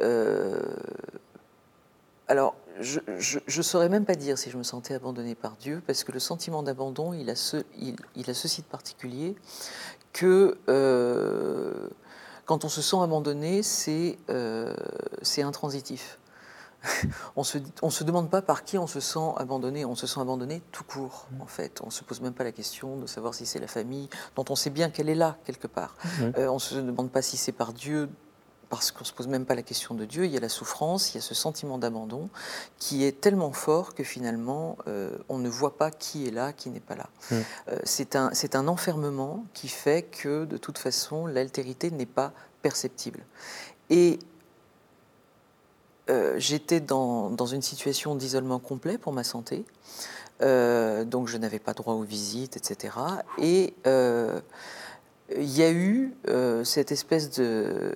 Euh, 0.00 0.60
alors, 2.28 2.54
je 2.80 2.98
ne 3.46 3.62
saurais 3.62 3.88
même 3.88 4.04
pas 4.04 4.14
dire 4.14 4.38
si 4.38 4.50
je 4.50 4.56
me 4.56 4.62
sentais 4.62 4.94
abandonnée 4.94 5.34
par 5.34 5.56
Dieu, 5.56 5.82
parce 5.86 6.02
que 6.04 6.12
le 6.12 6.18
sentiment 6.18 6.62
d'abandon, 6.62 7.12
il, 7.12 7.32
il, 8.16 8.30
a 8.30 8.34
ceci 8.34 8.62
de 8.62 8.66
particulier 8.66 9.36
que 10.12 10.56
quand 12.46 12.64
on 12.64 12.68
se 12.68 12.82
sent 12.82 12.96
abandonné, 13.00 13.62
c'est 13.62 14.18
intransitif. 15.38 16.18
on 17.36 17.40
ne 17.40 17.44
se, 17.44 17.58
on 17.82 17.90
se 17.90 18.04
demande 18.04 18.30
pas 18.30 18.42
par 18.42 18.64
qui 18.64 18.78
on 18.78 18.86
se 18.86 19.00
sent 19.00 19.32
abandonné, 19.36 19.84
on 19.84 19.94
se 19.94 20.06
sent 20.06 20.20
abandonné 20.20 20.62
tout 20.72 20.84
court, 20.84 21.26
mm. 21.30 21.40
en 21.42 21.46
fait. 21.46 21.80
On 21.82 21.86
ne 21.86 21.92
se 21.92 22.04
pose 22.04 22.20
même 22.20 22.34
pas 22.34 22.44
la 22.44 22.52
question 22.52 22.96
de 22.96 23.06
savoir 23.06 23.34
si 23.34 23.46
c'est 23.46 23.60
la 23.60 23.68
famille, 23.68 24.08
dont 24.36 24.44
on 24.48 24.56
sait 24.56 24.70
bien 24.70 24.90
qu'elle 24.90 25.08
est 25.08 25.14
là, 25.14 25.36
quelque 25.44 25.66
part. 25.66 25.96
Mm. 26.02 26.22
Euh, 26.38 26.48
on 26.48 26.54
ne 26.54 26.58
se 26.58 26.74
demande 26.76 27.10
pas 27.10 27.22
si 27.22 27.36
c'est 27.36 27.52
par 27.52 27.72
Dieu, 27.72 28.08
parce 28.68 28.90
qu'on 28.90 29.00
ne 29.00 29.06
se 29.06 29.12
pose 29.12 29.28
même 29.28 29.44
pas 29.44 29.54
la 29.54 29.62
question 29.62 29.94
de 29.94 30.04
Dieu. 30.04 30.24
Il 30.24 30.32
y 30.32 30.36
a 30.36 30.40
la 30.40 30.48
souffrance, 30.48 31.12
il 31.12 31.16
y 31.16 31.18
a 31.18 31.22
ce 31.22 31.34
sentiment 31.34 31.78
d'abandon 31.78 32.28
qui 32.78 33.04
est 33.04 33.20
tellement 33.20 33.52
fort 33.52 33.94
que 33.94 34.02
finalement, 34.02 34.76
euh, 34.88 35.16
on 35.28 35.38
ne 35.38 35.48
voit 35.48 35.76
pas 35.76 35.90
qui 35.90 36.26
est 36.26 36.30
là, 36.30 36.52
qui 36.52 36.70
n'est 36.70 36.80
pas 36.80 36.96
là. 36.96 37.08
Mm. 37.30 37.34
Euh, 37.68 37.78
c'est 37.84 38.16
un, 38.16 38.30
un 38.54 38.68
enfermement 38.68 39.44
qui 39.54 39.68
fait 39.68 40.02
que, 40.02 40.44
de 40.44 40.56
toute 40.56 40.78
façon, 40.78 41.26
l'altérité 41.26 41.90
n'est 41.90 42.06
pas 42.06 42.32
perceptible. 42.62 43.20
Et 43.90 44.18
euh, 46.10 46.34
j'étais 46.38 46.80
dans, 46.80 47.34
une 47.46 47.62
situation 47.62 48.14
d'isolement 48.14 48.58
complet 48.58 48.98
pour 48.98 49.12
ma 49.12 49.24
santé. 49.24 49.64
Euh, 50.42 51.04
donc 51.04 51.28
je 51.28 51.38
n'avais 51.38 51.58
pas 51.58 51.72
droit 51.72 51.94
aux 51.94 52.02
visites, 52.02 52.56
etc. 52.56 52.94
Et 53.38 53.74
euh, 53.86 54.40
il 55.34 55.50
y 55.50 55.62
a 55.62 55.70
eu 55.70 56.12
cette 56.64 56.92
espèce 56.92 57.30
de, 57.30 57.94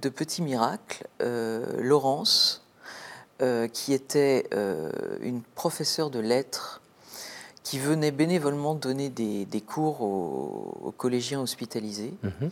de 0.00 0.08
petit 0.08 0.42
miracle. 0.42 1.06
Laurence, 1.78 2.62
qui 3.72 3.92
était 3.92 4.48
une 5.20 5.42
professeure 5.54 6.10
de 6.10 6.18
lettres, 6.18 6.80
qui 7.62 7.78
venait 7.78 8.10
bénévolement 8.10 8.74
donner 8.74 9.08
des, 9.08 9.60
cours 9.60 10.02
aux, 10.02 10.94
collégiens 10.96 11.40
hospitalisés. 11.40 12.12
Mhm. 12.22 12.50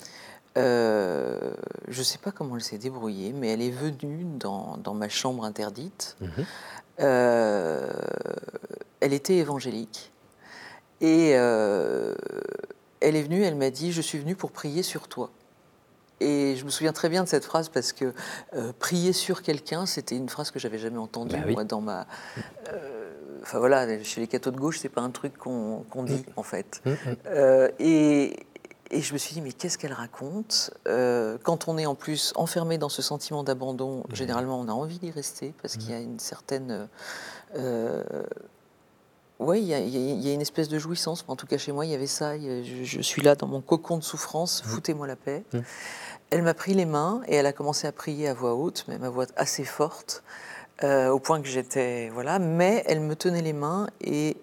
Euh, 0.59 1.53
je 1.89 1.99
ne 1.99 2.05
sais 2.05 2.19
pas 2.19 2.31
comment 2.31 2.57
elle 2.57 2.63
s'est 2.63 2.79
débrouillée, 2.79 3.33
mais 3.33 3.49
elle 3.49 3.63
est 3.63 3.71
venue 3.71 4.25
dans, 4.39 4.95
ma 4.95 5.09
chambre 5.09 5.45
interdite. 5.45 6.17
Mhm. 6.21 6.31
Euh, 7.01 7.91
elle 9.01 9.13
était 9.13 9.37
évangélique. 9.37 10.13
Et 11.01 11.33
euh, 11.35 12.15
elle 13.01 13.17
est 13.17 13.23
venue, 13.23 13.43
elle 13.43 13.57
m'a 13.57 13.71
dit, 13.71 13.93
je 13.93 14.01
suis 14.01 14.19
venue 14.19 14.37
pour 14.37 14.53
prier 14.53 14.83
sur 14.83 15.09
toi. 15.09 15.31
Et 16.21 16.55
je 16.57 16.65
me 16.65 16.71
souviens 16.71 16.93
très 16.93 17.09
bien 17.09 17.25
de 17.25 17.29
cette 17.29 17.45
phrase 17.45 17.69
parce 17.69 17.93
que 17.93 18.13
prier 18.79 19.13
sur 19.13 19.43
quelqu'un, 19.43 19.87
c'était 19.87 20.17
une 20.17 20.29
phrase 20.29 20.53
que 20.53 20.61
j'avais 20.61 20.79
jamais 20.79 20.99
entendue 20.99 21.37
bah 21.37 21.51
moi, 21.51 21.65
dans 21.65 21.81
ma. 21.81 22.07
Enfin 23.43 23.59
voilà, 23.59 24.01
chez 24.05 24.21
les 24.21 24.29
cathos 24.29 24.53
de 24.53 24.57
gauche, 24.57 24.79
c'est 24.79 24.89
pas 24.89 25.01
un 25.01 25.11
truc 25.11 25.37
qu'on 25.37 25.85
dit 26.05 26.25
mm. 26.29 26.33
en 26.37 26.43
fait. 26.45 26.81
Mm, 26.85 26.91
mm. 26.91 27.69
et, 27.81 28.37
et 28.93 29.01
je 29.01 29.13
me 29.13 29.19
suis 29.19 29.35
dit, 29.35 29.41
mais 29.41 29.53
qu'est-ce 29.53 29.79
qu'elle 29.79 29.93
raconte 29.93 30.71
Quand 30.85 31.69
on 31.69 31.79
est 31.79 31.87
en 31.87 31.95
plus 31.95 32.33
enfermé 32.37 32.79
dans 32.79 32.89
ce 32.89 33.03
sentiment 33.03 33.43
d'abandon, 33.43 34.05
généralement 34.13 34.61
on 34.61 34.69
a 34.69 34.73
envie 34.73 34.99
d'y 34.99 35.11
rester 35.11 35.55
parce 35.63 35.77
qu'il 35.77 35.91
y 35.91 35.95
a 35.95 36.01
une 36.01 36.19
certaine 36.19 36.89
oui, 39.43 39.61
il 39.61 39.67
y, 39.67 40.31
a 40.31 40.33
une 40.33 40.41
espèce 40.41 40.69
de 40.69 40.79
jouissance. 40.79 41.25
En 41.29 41.37
tout 41.37 41.47
cas, 41.47 41.59
chez 41.59 41.73
moi, 41.73 41.85
il 41.85 41.91
y 41.91 41.95
avait 41.95 42.07
ça. 42.07 42.39
Je, 42.39 43.01
suis 43.01 43.23
là 43.23 43.35
dans 43.35 43.49
mon 43.49 43.61
cocon 43.61 43.99
de 43.99 44.03
souffrance. 44.03 44.63
Mmh. 44.65 44.69
Foutez-moi 44.69 45.07
la 45.07 45.17
paix. 45.17 45.45
Mmh. 45.53 45.59
Elle 46.31 46.43
m'a 46.43 46.55
pris 46.55 46.75
les 46.75 46.85
mains 46.85 47.23
et 47.27 47.35
elle 47.35 47.47
a 47.47 47.53
commencé 47.53 47.87
à 47.87 47.93
prier 47.93 48.29
à 48.29 48.35
voix 48.35 48.55
haute, 48.55 48.87
même 48.89 49.03
à 49.03 49.11
voix 49.11 49.27
assez 49.37 49.65
forte, 49.65 50.23
euh, 50.83 51.09
au 51.11 51.19
point 51.19 51.43
que 51.43 51.49
j'étais 51.49 52.09
voilà. 52.11 52.39
Mais 52.39 52.85
elle 52.87 53.01
me 53.01 53.17
tenait 53.17 53.43
les 53.43 53.53
mains 53.53 53.89
et 54.01 54.37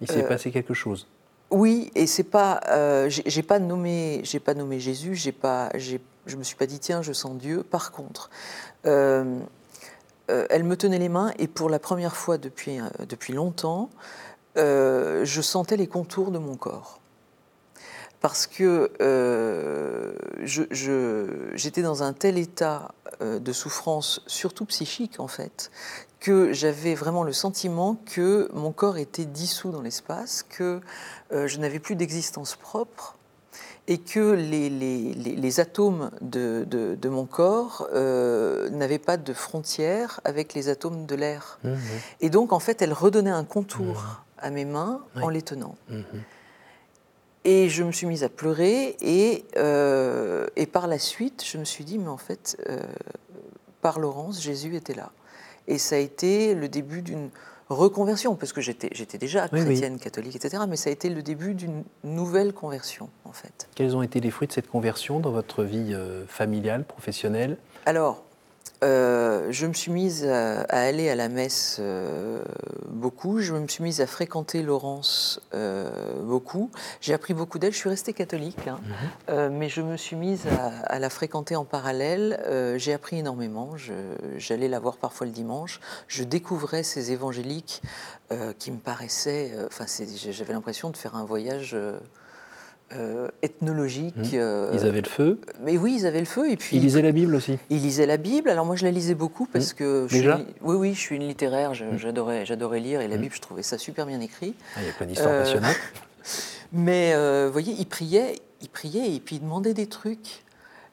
il 0.00 0.10
s'est 0.10 0.24
euh, 0.24 0.28
passé 0.28 0.50
quelque 0.50 0.74
chose. 0.74 1.06
Oui, 1.50 1.90
et 1.94 2.06
c'est 2.06 2.24
pas. 2.24 2.60
Euh, 2.68 3.08
j'ai 3.08 3.42
pas 3.42 3.58
nommé. 3.58 4.20
J'ai 4.24 4.40
pas 4.40 4.54
nommé 4.54 4.80
Jésus. 4.80 5.14
J'ai 5.14 5.32
pas. 5.32 5.70
Je 5.76 6.36
me 6.36 6.42
suis 6.42 6.56
pas 6.56 6.66
dit 6.66 6.78
tiens, 6.78 7.02
je 7.02 7.12
sens 7.12 7.36
Dieu. 7.36 7.62
Par 7.62 7.92
contre. 7.92 8.30
Euh, 10.30 10.46
elle 10.50 10.64
me 10.64 10.76
tenait 10.76 10.98
les 10.98 11.08
mains 11.08 11.32
et 11.38 11.46
pour 11.46 11.70
la 11.70 11.78
première 11.78 12.16
fois 12.16 12.38
depuis, 12.38 12.80
euh, 12.80 12.88
depuis 13.08 13.32
longtemps, 13.32 13.90
euh, 14.56 15.24
je 15.24 15.40
sentais 15.40 15.76
les 15.76 15.86
contours 15.86 16.30
de 16.30 16.38
mon 16.38 16.56
corps. 16.56 17.00
Parce 18.20 18.46
que 18.46 18.90
j'étais 21.54 21.82
dans 21.82 22.02
un 22.02 22.12
tel 22.12 22.38
état 22.38 22.92
de 23.20 23.52
souffrance, 23.52 24.22
surtout 24.26 24.64
psychique 24.64 25.20
en 25.20 25.28
fait, 25.28 25.70
que 26.26 26.52
j'avais 26.52 26.94
vraiment 26.94 27.22
le 27.22 27.32
sentiment 27.32 27.96
que 28.06 28.50
mon 28.52 28.72
corps 28.72 28.98
était 28.98 29.26
dissous 29.26 29.70
dans 29.70 29.82
l'espace, 29.82 30.42
que 30.42 30.80
je 31.30 31.58
n'avais 31.58 31.78
plus 31.78 31.94
d'existence 31.94 32.56
propre 32.56 33.16
et 33.88 33.98
que 33.98 34.32
les, 34.32 34.68
les, 34.68 35.14
les, 35.14 35.60
atomes 35.60 36.10
de, 36.20 36.66
de, 36.68 37.08
mon 37.08 37.24
corps 37.24 37.88
euh, 37.92 38.68
n'avaient 38.70 38.98
pas 38.98 39.16
de 39.16 39.32
frontières 39.32 40.20
avec 40.24 40.54
les 40.54 40.68
atomes 40.68 41.06
de 41.06 41.14
l'air. 41.14 41.58
Mmh, 41.62 41.70
mmh. 41.70 41.78
Et 42.20 42.30
donc, 42.30 42.52
en 42.52 42.58
fait, 42.58 42.82
elle 42.82 42.92
redonnait 42.92 43.30
un 43.30 43.44
contour 43.44 43.94
mmh. 43.94 44.18
à 44.38 44.50
mes 44.50 44.64
mains 44.64 45.00
en 45.22 45.28
les 45.28 45.42
tenant. 45.42 45.76
Et 47.44 47.68
je 47.68 47.84
me 47.84 47.92
suis 47.92 48.08
mise 48.08 48.24
à 48.24 48.28
pleurer, 48.28 48.96
et, 49.00 49.44
euh, 49.56 50.48
et 50.56 50.66
par 50.66 50.88
la 50.88 50.98
suite, 50.98 51.44
je 51.46 51.58
me 51.58 51.64
suis 51.64 51.84
dit, 51.84 51.96
mais 51.96 52.08
en 52.08 52.16
fait, 52.16 52.60
euh, 52.68 52.80
par 53.82 54.00
Laurence, 54.00 54.42
Jésus 54.42 54.74
était 54.74 54.94
là. 54.94 55.12
Et 55.68 55.78
ça 55.78 55.96
a 55.96 55.98
été 55.98 56.54
le 56.54 56.68
début 56.68 57.02
d'une 57.02 57.30
reconversion, 57.68 58.36
parce 58.36 58.52
que 58.52 58.60
j'étais, 58.60 58.90
j'étais 58.92 59.18
déjà 59.18 59.48
chrétienne, 59.48 59.98
catholique, 59.98 60.36
etc. 60.36 60.62
Mais 60.68 60.76
ça 60.76 60.90
a 60.90 60.92
été 60.92 61.08
le 61.08 61.22
début 61.22 61.54
d'une 61.54 61.82
nouvelle 62.04 62.52
conversion, 62.52 63.08
en 63.24 63.32
fait. 63.32 63.68
Quels 63.74 63.96
ont 63.96 64.02
été 64.02 64.20
les 64.20 64.30
fruits 64.30 64.48
de 64.48 64.52
cette 64.52 64.68
conversion 64.68 65.18
dans 65.18 65.32
votre 65.32 65.64
vie 65.64 65.92
euh, 65.92 66.24
familiale, 66.26 66.84
professionnelle? 66.84 67.56
Alors, 67.84 68.25
euh, 68.84 69.46
je 69.50 69.66
me 69.66 69.72
suis 69.72 69.90
mise 69.90 70.24
à, 70.26 70.60
aller 70.68 71.08
à 71.08 71.14
la 71.14 71.28
messe 71.28 71.78
euh, 71.80 72.42
beaucoup, 72.88 73.40
je 73.40 73.54
me 73.54 73.66
suis 73.68 73.82
mise 73.82 74.00
à 74.00 74.06
fréquenter 74.06 74.62
Laurence 74.62 75.40
euh, 75.54 75.90
beaucoup. 76.22 76.70
J'ai 77.00 77.14
appris 77.14 77.32
beaucoup 77.32 77.58
d'elle, 77.58 77.72
je 77.72 77.78
suis 77.78 77.88
restée 77.88 78.12
catholique, 78.12 78.68
hein. 78.68 78.78
mhm. 79.28 79.56
mais 79.56 79.68
je 79.68 79.80
me 79.80 79.96
suis 79.96 80.16
mise 80.16 80.44
à, 80.84 80.98
la 80.98 81.10
fréquenter 81.10 81.56
en 81.56 81.64
parallèle. 81.64 82.40
J'ai 82.76 82.92
appris 82.92 83.18
énormément, 83.18 83.74
j'allais 84.36 84.68
la 84.68 84.78
voir 84.78 84.96
parfois 84.96 85.26
le 85.26 85.32
dimanche, 85.32 85.80
je 86.08 86.24
découvrais 86.24 86.82
ces 86.82 87.12
évangéliques 87.12 87.82
qui 88.58 88.70
me 88.70 88.78
paraissaient, 88.78 89.52
enfin 89.66 89.84
j'avais 90.30 90.52
l'impression 90.52 90.90
de 90.90 90.96
faire 90.96 91.14
un 91.16 91.24
voyage 91.24 91.76
euh, 92.92 93.28
ethnologique. 93.42 94.14
Mmh. 94.16 94.34
Euh, 94.34 94.70
ils 94.72 94.86
avaient 94.86 95.00
le 95.00 95.08
feu 95.08 95.40
Mais 95.64 95.76
oui, 95.76 95.96
ils 95.98 96.06
avaient 96.06 96.20
le 96.20 96.26
feu. 96.26 96.48
Et 96.50 96.56
puis, 96.56 96.76
ils 96.76 96.82
lisaient 96.82 97.02
la 97.02 97.10
Bible 97.10 97.34
aussi 97.34 97.58
Ils 97.68 97.82
lisaient 97.82 98.06
la 98.06 98.16
Bible. 98.16 98.48
Alors 98.48 98.64
moi, 98.64 98.76
je 98.76 98.84
la 98.84 98.92
lisais 98.92 99.14
beaucoup 99.14 99.46
parce 99.46 99.72
mmh. 99.72 99.76
que... 99.76 100.06
Déjà 100.08 100.40
Oui, 100.62 100.76
oui, 100.76 100.94
je 100.94 101.00
suis 101.00 101.16
une 101.16 101.26
littéraire, 101.26 101.72
mmh. 101.72 101.96
j'adorais, 102.44 102.80
lire 102.80 103.00
et 103.00 103.08
la 103.08 103.16
Bible, 103.16 103.34
je 103.34 103.40
trouvais 103.40 103.64
ça 103.64 103.76
super 103.76 104.06
bien 104.06 104.20
écrit. 104.20 104.54
Ah, 104.76 104.80
il 104.82 104.86
y 104.86 104.90
a 104.90 104.92
plein 104.92 105.06
d'histoires 105.06 105.32
euh, 105.32 105.42
passionnantes. 105.42 105.76
Mais 106.72 107.14
vous 107.46 107.52
voyez, 107.52 107.74
ils 107.76 107.86
priaient, 107.86 108.36
ils 108.62 108.68
priaient 108.68 109.14
et 109.14 109.20
puis 109.20 109.36
ils 109.36 109.42
demandaient 109.42 109.74
des 109.74 109.88
trucs. 109.88 110.44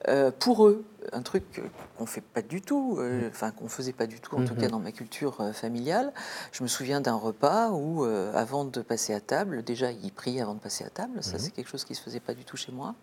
Euh, 0.09 0.31
pour 0.37 0.67
eux, 0.67 0.83
un 1.11 1.21
truc 1.21 1.61
qu'on 1.97 2.05
fait 2.05 2.21
pas 2.21 2.41
du 2.41 2.61
tout, 2.61 2.97
euh, 2.99 3.21
mm. 3.21 3.27
enfin 3.29 3.51
qu'on 3.51 3.67
faisait 3.67 3.93
pas 3.93 4.07
du 4.07 4.19
tout, 4.19 4.35
en 4.35 4.45
tout 4.45 4.55
cas 4.55 4.67
mm-hmm. 4.67 4.71
dans 4.71 4.79
ma 4.79 4.91
culture 4.91 5.39
euh, 5.39 5.53
familiale. 5.53 6.13
Je 6.51 6.63
me 6.63 6.67
souviens 6.67 6.99
d'un 7.01 7.15
repas 7.15 7.69
où, 7.71 8.03
avant 8.03 8.65
de 8.65 8.81
passer 8.81 9.13
à 9.13 9.19
table, 9.19 9.63
déjà 9.63 9.91
ils 9.91 10.11
priaient 10.11 10.41
avant 10.41 10.55
de 10.55 10.59
passer 10.59 10.83
à 10.83 10.89
table, 10.89 11.23
ça 11.23 11.37
mm-hmm. 11.37 11.39
c'est 11.39 11.51
quelque 11.51 11.69
chose 11.69 11.85
qui 11.85 11.95
se 11.95 12.01
faisait 12.01 12.19
pas 12.19 12.33
du 12.33 12.43
tout 12.43 12.57
chez 12.57 12.71
moi. 12.71 12.95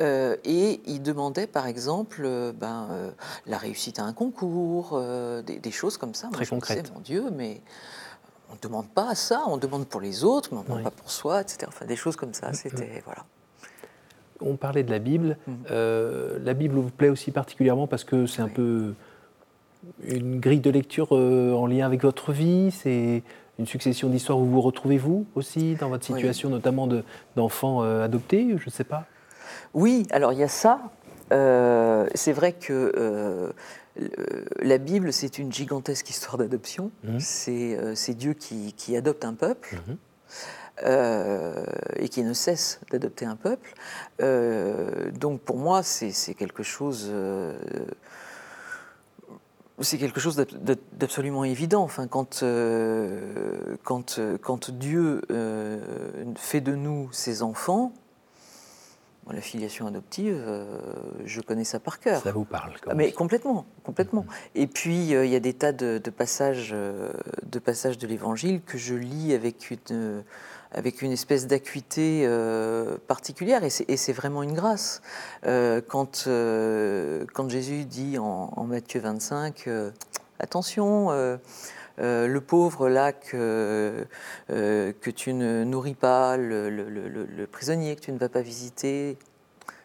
et 0.00 0.80
ils 0.86 1.02
demandaient 1.02 1.46
par 1.46 1.66
exemple 1.66 2.52
ben, 2.54 2.88
la 3.46 3.58
réussite 3.58 3.98
à 3.98 4.04
un 4.04 4.12
concours, 4.12 5.00
des, 5.44 5.70
choses 5.70 5.96
comme 5.96 6.14
ça. 6.14 6.28
Très 6.32 6.46
concrètes. 6.46 6.92
Mon 6.94 7.00
Dieu, 7.00 7.30
mais 7.32 7.60
on 8.50 8.54
ne 8.54 8.60
demande 8.60 8.88
pas 8.88 9.14
ça, 9.14 9.44
on 9.46 9.56
demande 9.56 9.86
pour 9.86 10.00
les 10.00 10.24
autres, 10.24 10.50
mais 10.52 10.58
on 10.58 10.62
ne 10.62 10.68
demande 10.68 10.84
pas 10.84 10.90
pour 10.90 11.10
soi, 11.10 11.40
etc. 11.40 11.66
Enfin, 11.68 11.86
des 11.86 11.96
choses 11.96 12.16
comme 12.16 12.34
ça. 12.34 12.50
Mm-hmm. 12.50 12.54
C'était 12.54 13.02
voilà. 13.04 13.24
On 14.40 14.56
parlait 14.56 14.82
de 14.82 14.90
la 14.90 14.98
Bible. 14.98 15.36
Mhm. 15.46 15.56
Euh, 15.70 16.38
la 16.42 16.54
Bible 16.54 16.76
vous 16.76 16.90
plaît 16.90 17.08
aussi 17.08 17.30
particulièrement 17.30 17.86
parce 17.86 18.04
que 18.04 18.26
c'est 18.26 18.42
un 18.42 18.48
peu 18.48 18.94
une 20.04 20.40
grille 20.40 20.60
de 20.60 20.70
lecture 20.70 21.08
euh, 21.12 21.52
en 21.52 21.66
lien 21.66 21.86
avec 21.86 22.02
votre 22.02 22.32
vie. 22.32 22.70
C'est 22.70 23.22
une 23.58 23.66
succession 23.66 24.08
d'histoires 24.08 24.38
où 24.38 24.44
vous 24.44 24.52
vous 24.52 24.60
retrouvez 24.60 24.98
vous 24.98 25.26
aussi 25.34 25.74
dans 25.76 25.88
votre 25.88 26.04
situation, 26.04 26.50
notamment 26.50 26.88
d'enfants 27.36 27.82
euh, 27.82 28.04
adoptés. 28.04 28.56
Je 28.58 28.66
ne 28.66 28.70
sais 28.70 28.84
pas. 28.84 29.06
Oui, 29.74 30.06
alors 30.10 30.32
il 30.32 30.38
y 30.38 30.44
a 30.44 30.48
ça. 30.48 30.80
c'est 31.30 32.32
vrai 32.32 32.52
que 32.52 33.52
la 34.60 34.78
Bible, 34.78 35.12
c'est 35.12 35.38
une 35.38 35.52
gigantesque 35.52 36.10
histoire 36.10 36.36
d'adoption. 36.36 36.90
Mhm. 37.04 37.20
C'est 37.20 38.14
Dieu 38.14 38.34
qui, 38.34 38.96
adopte 38.96 39.24
un 39.24 39.34
peuple. 39.34 39.76
Mhm. 39.88 39.96
Euh, 40.84 41.64
et 41.96 42.10
qui 42.10 42.22
ne 42.22 42.34
cesse 42.34 42.80
d'adopter 42.90 43.24
un 43.24 43.36
peuple. 43.36 43.72
Euh, 44.20 45.10
donc 45.10 45.40
pour 45.40 45.56
moi, 45.56 45.82
c'est 45.82 46.34
quelque 46.34 46.62
chose. 46.62 47.08
Euh, 47.10 47.58
c'est 49.80 49.96
quelque 49.96 50.20
chose 50.20 50.36
d'absolument 50.92 51.44
évident. 51.44 51.82
Enfin, 51.82 52.06
quand, 52.06 52.44
quand, 53.84 54.20
quand 54.42 54.70
Dieu 54.70 55.22
fait 56.36 56.60
de 56.60 56.74
nous 56.74 57.10
ses 57.12 57.42
enfants, 57.42 57.92
la 59.30 59.40
filiation 59.40 59.86
adoptive, 59.86 60.42
je 61.24 61.40
connais 61.42 61.64
ça 61.64 61.78
par 61.78 62.00
cœur. 62.00 62.22
Ça 62.22 62.32
vous 62.32 62.44
parle 62.44 62.72
Mais 62.94 63.12
complètement, 63.12 63.66
complètement. 63.82 64.22
Mm-hmm. 64.22 64.60
Et 64.62 64.66
puis 64.66 65.08
il 65.08 65.26
y 65.26 65.36
a 65.36 65.40
des 65.40 65.52
tas 65.52 65.72
de, 65.72 65.98
de 66.02 66.10
passages, 66.10 66.70
de 66.70 67.58
passages 67.58 67.98
de 67.98 68.06
l'Évangile 68.06 68.62
que 68.62 68.78
je 68.78 68.94
lis 68.94 69.34
avec 69.34 69.70
une 69.70 70.24
avec 70.72 71.02
une 71.02 71.12
espèce 71.12 71.46
d'acuité 71.46 72.22
euh, 72.24 72.96
particulière, 73.06 73.62
et 73.64 73.70
c'est 73.70 74.12
vraiment 74.12 74.42
une 74.42 74.52
grâce. 74.52 75.02
Euh, 75.46 75.80
quand, 75.86 76.24
euh, 76.26 77.24
quand 77.32 77.48
Jésus 77.48 77.84
dit 77.84 78.18
en, 78.18 78.64
Matthieu 78.64 79.00
25, 79.00 79.68
attention, 80.38 81.10
le 81.98 82.38
pauvre 82.38 82.88
là 82.88 83.12
que, 83.12 84.06
tu 85.14 85.32
ne 85.32 85.64
nourris 85.64 85.94
pas, 85.94 86.36
le, 86.36 87.46
prisonnier 87.50 87.96
que 87.96 88.00
tu 88.00 88.12
ne 88.12 88.18
vas 88.18 88.28
pas 88.28 88.42
visiter, 88.42 89.18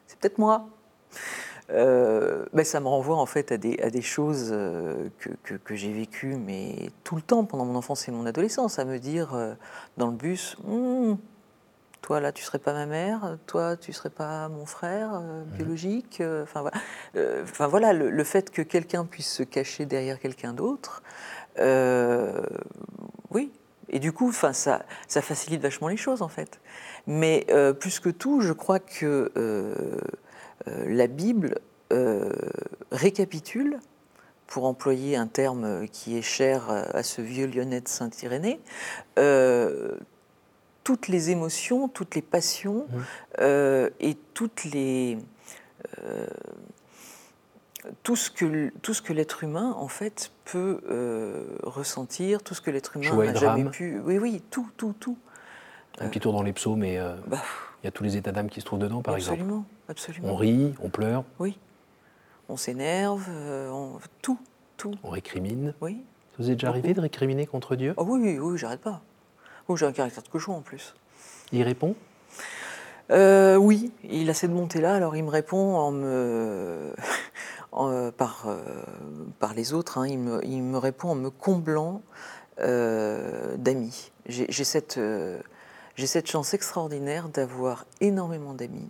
c'est 0.07 0.17
peut-être 0.19 0.39
moi. 0.39 0.67
Euh, 1.74 2.46
ben, 2.54 2.66
ça 2.66 2.80
me 2.82 2.88
renvoie 2.88 3.16
en 3.16 3.25
fait 3.25 3.51
à 3.51 3.58
des, 3.58 3.80
à 3.80 3.90
des 3.90 4.01
choses 4.01 4.50
euh, 4.51 5.08
que, 5.20 5.54
que, 5.54 5.75
j'ai 5.75 5.94
vécues 5.94 6.36
mais 6.36 6.92
tout 7.06 7.16
le 7.16 7.22
temps 7.22 7.46
pendant 7.46 7.63
mon 7.63 7.75
enfance 7.75 8.08
et 8.10 8.12
mon 8.12 8.25
adolescence, 8.25 8.78
à 8.78 8.84
me 8.84 9.00
dire 9.00 9.34
euh, 9.34 9.54
dans 9.96 10.08
le 10.08 10.13
bus, 10.13 10.58
hum, 10.68 11.18
toi 12.01 12.20
là 12.20 12.34
tu 12.34 12.44
serais 12.44 12.60
pas 12.60 12.74
ma 12.74 12.86
mère, 12.86 13.38
toi 13.48 13.78
tu 13.78 13.94
serais 13.94 14.10
pas 14.10 14.50
mon 14.50 14.66
frère 14.66 15.22
biologique, 15.54 16.22
enfin 16.44 16.62
voilà, 16.62 16.78
enfin 17.44 17.68
voilà 17.68 17.94
le, 17.94 18.24
fait 18.24 18.50
que 18.50 18.62
quelqu'un 18.63 19.06
puisse 19.06 19.32
se 19.32 19.44
cacher 19.44 19.86
derrière 19.86 20.20
quelqu'un 20.20 20.54
d'autre, 20.54 21.04
oui, 23.30 23.51
et 23.88 24.00
du 24.00 24.12
coup, 24.13 24.32
ça, 24.32 24.51
ça 24.54 25.22
facilite 25.22 25.62
vachement 25.62 25.90
les 25.90 25.98
choses 25.98 26.22
en 26.22 26.28
fait. 26.28 26.60
Mais 27.08 27.46
plus 27.80 28.00
que 28.00 28.10
tout, 28.10 28.42
je 28.42 28.54
crois 28.54 28.80
que 28.80 29.32
euh, 29.38 29.75
la 30.65 31.08
Bible 31.08 31.60
euh, 31.91 32.32
récapitule, 32.91 33.80
pour 34.48 34.65
employer 34.65 35.15
un 35.15 35.27
terme 35.27 35.88
qui 35.88 36.18
est 36.18 36.22
cher 36.22 36.70
à 36.70 37.03
ce 37.03 37.22
vieux 37.22 37.48
lyonnais 37.48 37.80
de 37.80 37.88
Saint-Irénée, 37.88 38.60
euh, 39.18 39.96
toutes 40.84 41.08
les 41.08 41.30
émotions, 41.30 41.88
toutes 41.88 42.15
les 42.15 42.22
passions 42.22 42.86
mmh. 42.89 43.46
et 44.01 44.18
toutes 44.34 44.65
les, 44.65 45.18
tout 48.03 48.18
ce 48.18 48.30
que, 48.30 48.74
tout 48.82 48.94
ce 48.94 49.01
que 49.01 49.13
l'être 49.13 49.46
humain, 49.46 49.74
en 49.77 49.88
fait, 49.88 50.34
peut 50.44 50.82
ressentir, 51.63 52.44
tout 52.44 52.53
ce 52.53 52.60
que 52.60 52.72
l'être 52.72 52.98
humain 52.98 53.24
et 53.24 53.27
n'a 53.27 53.36
jamais 53.36 53.70
pu. 53.70 54.01
Oui, 54.03 54.18
oui, 54.18 54.44
tout, 54.50 54.68
tout, 54.75 54.94
tout. 55.00 55.18
Un 56.00 56.08
petit 56.08 56.20
tour 56.20 56.34
dans 56.34 56.44
les 56.44 56.53
psaumes, 56.53 56.80
mais 56.80 56.98
euh, 56.98 57.15
Bah, 57.27 57.44
il 57.81 57.85
y 57.85 57.88
a 57.88 57.91
tous 57.91 58.03
les 58.03 58.17
états 58.17 58.31
d'âme 58.31 58.50
qui 58.50 58.61
se 58.61 58.65
trouvent 58.65 58.79
dedans, 58.79 59.01
par 59.01 59.15
exemple. 59.15 59.39
absolument, 59.39 59.65
absolument. 59.89 60.27
On 60.29 60.35
rit, 60.35 60.73
on 60.81 60.89
pleure, 60.89 61.23
Oui. 61.39 61.57
On 62.50 62.57
s'énerve, 62.57 63.27
euh, 63.29 63.69
on- 63.69 64.00
tout, 64.21 64.38
tout. 64.75 64.93
on 65.03 65.09
récrimine. 65.09 65.73
Oui. 65.79 66.01
Ça 66.31 66.38
vous 66.39 66.50
est 66.50 66.53
déjà 66.55 66.67
arrivé 66.69 66.93
de 66.93 67.00
récriminer 67.00 67.45
contre 67.47 67.75
Dieu? 67.77 67.93
Ah 67.97 68.03
oui, 68.03 68.19
oui, 68.21 68.39
oui, 68.39 68.57
j'arrête 68.57 68.81
pas. 68.81 69.01
Oh, 69.69 69.77
j'ai 69.77 69.85
un 69.85 69.93
caractère 69.93 70.21
de 70.23 70.27
cochon 70.27 70.53
en 70.53 70.61
plus. 70.61 70.93
Il 71.53 71.63
répond? 71.63 71.95
Euh, 73.09 73.55
oui, 73.55 73.91
il 74.03 74.29
a 74.29 74.33
cette 74.33 74.51
montée-là, 74.51 74.93
alors 74.95 75.15
il 75.15 75.23
me 75.23 75.29
répond 75.29 75.75
en 75.75 75.91
me... 75.91 76.93
en, 77.71 78.11
par, 78.11 78.45
euh, 78.47 78.59
par 79.39 79.53
les 79.53 79.73
autres, 79.73 79.97
hein, 79.97 80.07
il, 80.07 80.19
me, 80.19 80.43
il 80.45 80.61
me 80.61 80.77
répond 80.77 81.09
en 81.09 81.15
me 81.15 81.29
comblant 81.29 82.01
euh, 82.59 83.55
d'amis. 83.57 84.11
J'ai 84.27 84.63
cette, 84.63 84.97
euh, 84.97 85.39
j'ai 86.01 86.08
cette 86.08 86.25
chance 86.31 86.55
extraordinaire 86.55 87.29
d'avoir 87.29 87.86
énormément 88.00 88.55
d'amis 88.55 88.89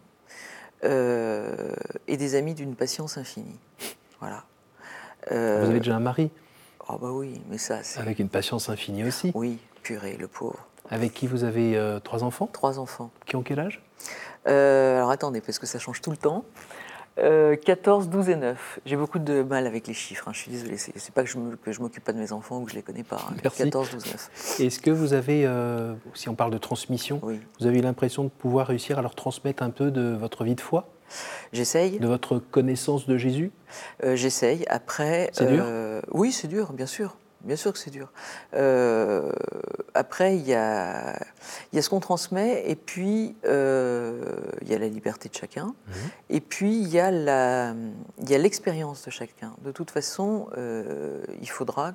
euh, 0.86 1.74
et 2.08 2.16
des 2.16 2.36
amis 2.36 2.54
d'une 2.54 2.74
patience 2.74 3.18
infinie. 3.18 3.60
Voilà. 4.22 4.46
Euh, 5.30 5.60
Vous 5.62 5.70
avez 5.72 5.80
déjà 5.80 5.98
un 5.98 6.00
mari? 6.00 6.32
Oh 6.88 6.98
bah 6.98 7.10
oui, 7.12 7.42
mais 7.50 7.58
ça, 7.58 7.84
c'est... 7.84 8.00
avec 8.00 8.20
une 8.20 8.30
patience 8.30 8.70
infinie 8.70 9.04
aussi, 9.04 9.34
Oui, 9.36 9.60
purée, 9.84 10.16
le 10.16 10.30
pauvre. 10.30 10.66
avec 10.90 11.14
qui 11.14 11.28
vous 11.28 11.44
avez 11.44 11.76
euh, 11.76 12.00
trois 12.00 12.24
enfants? 12.24 12.48
Trois 12.54 12.80
enfants. 12.80 13.12
qui 13.26 13.36
ont 13.36 13.44
quel 13.44 13.60
âge? 13.60 13.84
Euh, 14.48 14.96
alors 14.96 15.12
attendez, 15.12 15.42
parce 15.42 15.60
que 15.60 15.66
ça 15.68 15.80
change 15.80 16.00
tout 16.00 16.12
le 16.12 16.18
temps. 16.18 16.46
Euh, 17.20 17.56
14, 17.58 18.10
12 18.10 18.30
et 18.30 18.36
9. 18.38 18.80
J'ai 18.86 18.96
beaucoup 18.96 19.20
de 19.20 19.44
mal 19.44 19.68
avec 19.68 19.86
les 19.88 19.94
chiffres, 19.94 20.28
hein, 20.28 20.32
je 20.34 20.40
suis 20.40 20.52
désolée. 20.52 20.78
C'est 20.78 20.98
c'est 20.98 21.14
pas 21.14 21.24
que 21.24 21.30
je 21.30 21.38
que 21.62 21.72
je 21.74 21.82
m'occupe 21.82 22.04
pas 22.04 22.14
de 22.14 22.18
mes 22.20 22.32
enfants 22.32 22.60
ou 22.60 22.64
que 22.66 22.72
je 22.72 22.76
les 22.76 22.82
connais 22.84 23.04
pas. 23.04 23.18
hein. 23.30 23.34
Merci. 23.44 23.64
14, 23.66 23.90
12, 23.92 24.06
9. 24.06 24.60
Est-ce 24.62 24.80
que 24.80 24.92
vous 24.92 25.14
avez, 25.14 25.46
euh, 25.46 25.94
si 26.14 26.30
on 26.30 26.36
parle 26.36 26.52
de 26.52 26.58
transmission, 26.58 27.20
Oui. 27.24 27.40
vous 27.60 27.68
avez 27.68 27.82
l'impression 27.82 28.24
de 28.24 28.30
pouvoir 28.30 28.68
réussir 28.68 28.98
à 28.98 29.02
leur 29.02 29.14
transmettre 29.14 29.62
un 29.62 29.72
peu 29.72 29.92
de 29.92 30.16
votre 30.16 30.46
vie 30.46 30.56
de 30.56 30.62
foi, 30.62 30.88
J'essaye, 31.52 32.00
de 32.00 32.08
votre 32.08 32.40
connaissance 32.40 33.06
de 33.06 33.18
Jésus? 33.18 33.52
Euh, 34.06 34.16
j'essaye. 34.16 34.64
Après. 34.70 35.30
C'est 35.34 35.46
dur? 35.48 35.64
euh, 35.68 36.02
Oui, 36.12 36.32
c'est 36.32 36.48
dur, 36.48 36.72
bien 36.72 36.86
sûr. 36.86 37.18
Bien 37.44 37.56
sûr 37.56 37.74
que 37.74 37.80
c'est 37.80 37.90
dur. 37.90 38.12
Euh, 38.54 39.32
après, 39.96 40.36
il 40.38 40.48
y 40.48 40.54
a, 40.54 41.18
il 41.72 41.76
y 41.76 41.80
a 41.80 41.82
ce 41.82 41.90
qu'on 41.90 42.00
transmet, 42.00 42.64
et 42.70 42.76
puis 42.76 43.36
euh, 43.46 44.24
il 44.62 44.70
y 44.70 44.76
a 44.76 44.78
la 44.80 44.88
liberté 44.88 45.28
de 45.28 45.34
chacun, 45.36 45.74
et 46.30 46.40
puis 46.40 46.80
il 46.82 46.88
y 46.90 47.00
a 47.00 47.12
l'expérience 48.38 49.04
de 49.06 49.12
chacun. 49.12 49.54
De 49.64 49.72
toute 49.72 49.90
façon, 49.92 50.48
euh, 50.58 51.24
il 51.42 51.50
faudra, 51.50 51.94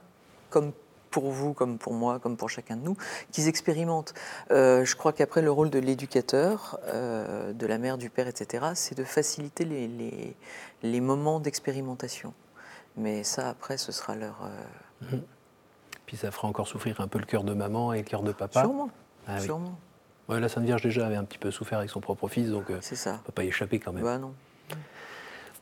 comme 0.51 0.73
pour 1.13 1.31
vous, 1.31 1.55
comme 1.55 1.79
pour 1.79 1.95
moi, 1.95 2.19
comme 2.19 2.37
pour 2.37 2.51
chacun 2.51 2.77
de 2.77 2.83
nous, 2.83 2.97
qu'ils 3.33 3.47
expérimentent. 3.49 4.13
Je 4.51 4.95
crois 4.97 5.13
qu'après, 5.13 5.43
le 5.43 5.51
rôle 5.53 5.71
de 5.71 5.79
l'éducateur, 5.79 6.79
de 6.93 7.67
la 7.67 7.79
mère, 7.79 7.97
du 7.99 8.11
père, 8.11 8.27
etc., 8.27 8.67
c'est 8.75 8.97
de 8.99 9.05
faciliter 9.05 9.65
les, 9.65 9.87
les- 9.89 10.37
les 10.83 11.01
moments 11.01 11.41
d'expérimentation. 11.41 12.35
Mais 12.97 13.25
ça, 13.25 13.49
après, 13.49 13.77
ce 13.79 13.93
sera 13.93 14.15
leur... 14.17 14.43
euh, 15.13 15.17
Puis 16.07 16.17
ça 16.17 16.31
fera 16.31 16.49
encore 16.49 16.69
souffrir 16.69 17.01
un 17.01 17.09
peu 17.09 17.19
le 17.19 17.27
cœur 17.27 17.43
de 17.45 17.53
maman 17.53 17.93
et 17.93 17.99
le 17.99 18.05
cœur 18.05 18.23
de 18.23 18.33
papa. 18.33 18.61
sûrement, 18.61 18.91
Ah 19.27 19.37
oui. 19.39 19.45
sûrement, 19.45 19.79
Ouais, 20.29 20.41
la 20.41 20.49
Sainte 20.49 20.65
Vierge 20.65 20.83
déjà 20.83 21.07
avait 21.07 21.15
un 21.17 21.23
petit 21.25 21.39
peu 21.39 21.51
souffert 21.53 21.79
avec 21.79 21.91
son 21.91 22.01
propre 22.01 22.27
fils, 22.29 22.51
donc 22.51 22.71
euh, 22.71 22.79
ça. 22.81 23.11
on 23.11 23.13
ne 23.15 23.19
peut 23.19 23.33
pas 23.33 23.45
y 23.45 23.49
échapper 23.49 23.79
quand 23.79 23.93
même. 23.93 24.03
Bah 24.03 24.19
non. 24.19 24.35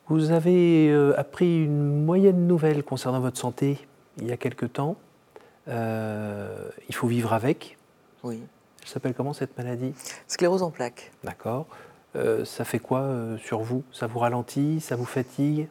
Vous 0.09 0.31
avez 0.31 0.91
euh, 0.91 1.19
appris 1.19 1.65
une 1.65 2.05
moyenne 2.05 2.47
nouvelle 2.47 2.83
concernant 2.83 3.21
votre 3.21 3.39
santé 3.39 3.79
il 4.19 4.27
y 4.27 4.33
a 4.33 4.37
quelque 4.37 4.65
temps. 4.67 4.97
Euh, 5.69 6.69
il 6.89 6.95
faut 6.95 7.07
vivre 7.07 7.33
avec. 7.33 7.77
Oui. 8.23 8.43
Elle 8.83 8.89
s'appelle 8.89 9.15
comment 9.15 9.33
cette 9.33 9.57
maladie? 9.59 9.95
Sclérose 10.29 10.63
en 10.63 10.71
plaques. 10.71 11.11
D'accord. 11.25 11.67
Ça 12.45 12.65
fait 12.65 12.79
quoi 12.79 13.09
sur 13.39 13.59
vous? 13.61 13.83
Ça 13.93 14.07
vous 14.07 14.21
ralentit? 14.21 14.81
Ça 14.81 14.95
vous 14.95 15.05
fatigue? 15.07 15.69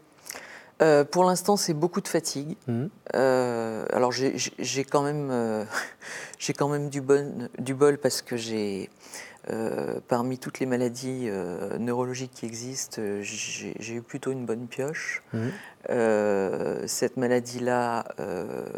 Euh, 0.84 1.06
pour 1.06 1.24
l'instant, 1.24 1.56
c'est 1.56 1.74
beaucoup 1.74 2.02
de 2.02 2.08
fatigue. 2.08 2.58
Mhm. 2.68 2.90
Euh, 3.16 3.86
alors 3.92 4.12
j'ai- 4.12 4.84
quand 4.84 5.02
même, 5.02 5.30
euh, 5.32 5.64
j'ai 6.40 6.54
quand 6.54 6.68
même 6.68 6.90
du, 6.90 7.00
bon, 7.02 7.48
du 7.58 7.74
bol 7.74 7.98
parce 7.98 8.22
que 8.22 8.36
j'ai, 8.36 8.90
euh, 9.50 10.00
parmi 10.08 10.38
toutes 10.38 10.60
les 10.60 10.66
maladies 10.66 11.30
neurologiques 11.80 12.32
qui 12.34 12.46
existent, 12.46 13.02
j'ai 13.22 13.94
eu 13.94 14.02
plutôt 14.02 14.32
une 14.32 14.46
bonne 14.46 14.68
pioche. 14.68 15.24
Mhm. 15.34 15.52
Cette 16.88 17.18
maladie-là, 17.18 18.06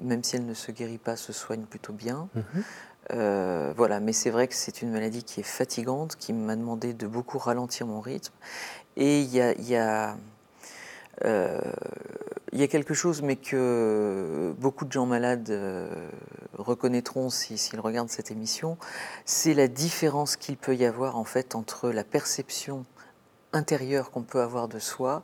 même 0.04 0.24
si 0.24 0.36
elle 0.36 0.46
ne 0.46 0.54
se 0.54 0.72
guérit 0.72 0.98
pas, 1.00 1.15
se 1.15 1.34
soigne 1.34 1.63
plutôt 1.63 1.94
bien. 1.94 2.30
Mhm. 2.36 3.74
Voilà, 3.76 4.00
mais 4.00 4.13
c'est 4.13 4.30
vrai 4.32 4.48
que 4.48 4.56
c'est 4.56 4.82
une 4.82 4.91
maladie 4.91 5.24
qui 5.24 5.39
est 5.39 5.44
fatigante, 5.44 6.15
qui 6.18 6.34
m'a 6.34 6.56
demandé 6.56 6.94
de 6.94 7.08
beaucoup 7.08 7.39
ralentir 7.39 7.88
mon 7.88 8.00
rythme. 8.02 8.34
Et 8.98 9.22
il 9.22 9.34
y 9.34 9.41
a, 9.41 9.52
il 9.54 9.68
y 9.68 9.76
a, 9.76 10.15
il 11.23 12.60
y 12.60 12.63
a 12.63 12.67
quelque 12.67 12.93
chose, 12.93 13.21
mais 13.21 13.36
que 13.36 14.54
beaucoup 14.60 14.86
de 14.86 14.91
gens 14.91 15.06
malades 15.06 15.49
euh, 15.49 15.88
reconnaîtront 16.54 17.30
si- 17.30 17.58
s'ils 17.58 17.80
regardent 17.80 18.10
cette 18.10 18.32
émission, 18.32 18.78
c'est 19.25 19.54
la 19.54 19.67
différence 19.67 20.36
qu'il 20.38 20.58
peut 20.58 20.75
y 20.75 20.86
avoir 20.86 21.17
en 21.17 21.25
fait 21.25 21.56
entre 21.56 21.89
la 21.91 22.04
perception 22.04 22.86
intérieure 23.54 24.12
qu'on 24.12 24.23
peut 24.23 24.41
avoir 24.41 24.67
de 24.67 24.80
soi 24.80 25.23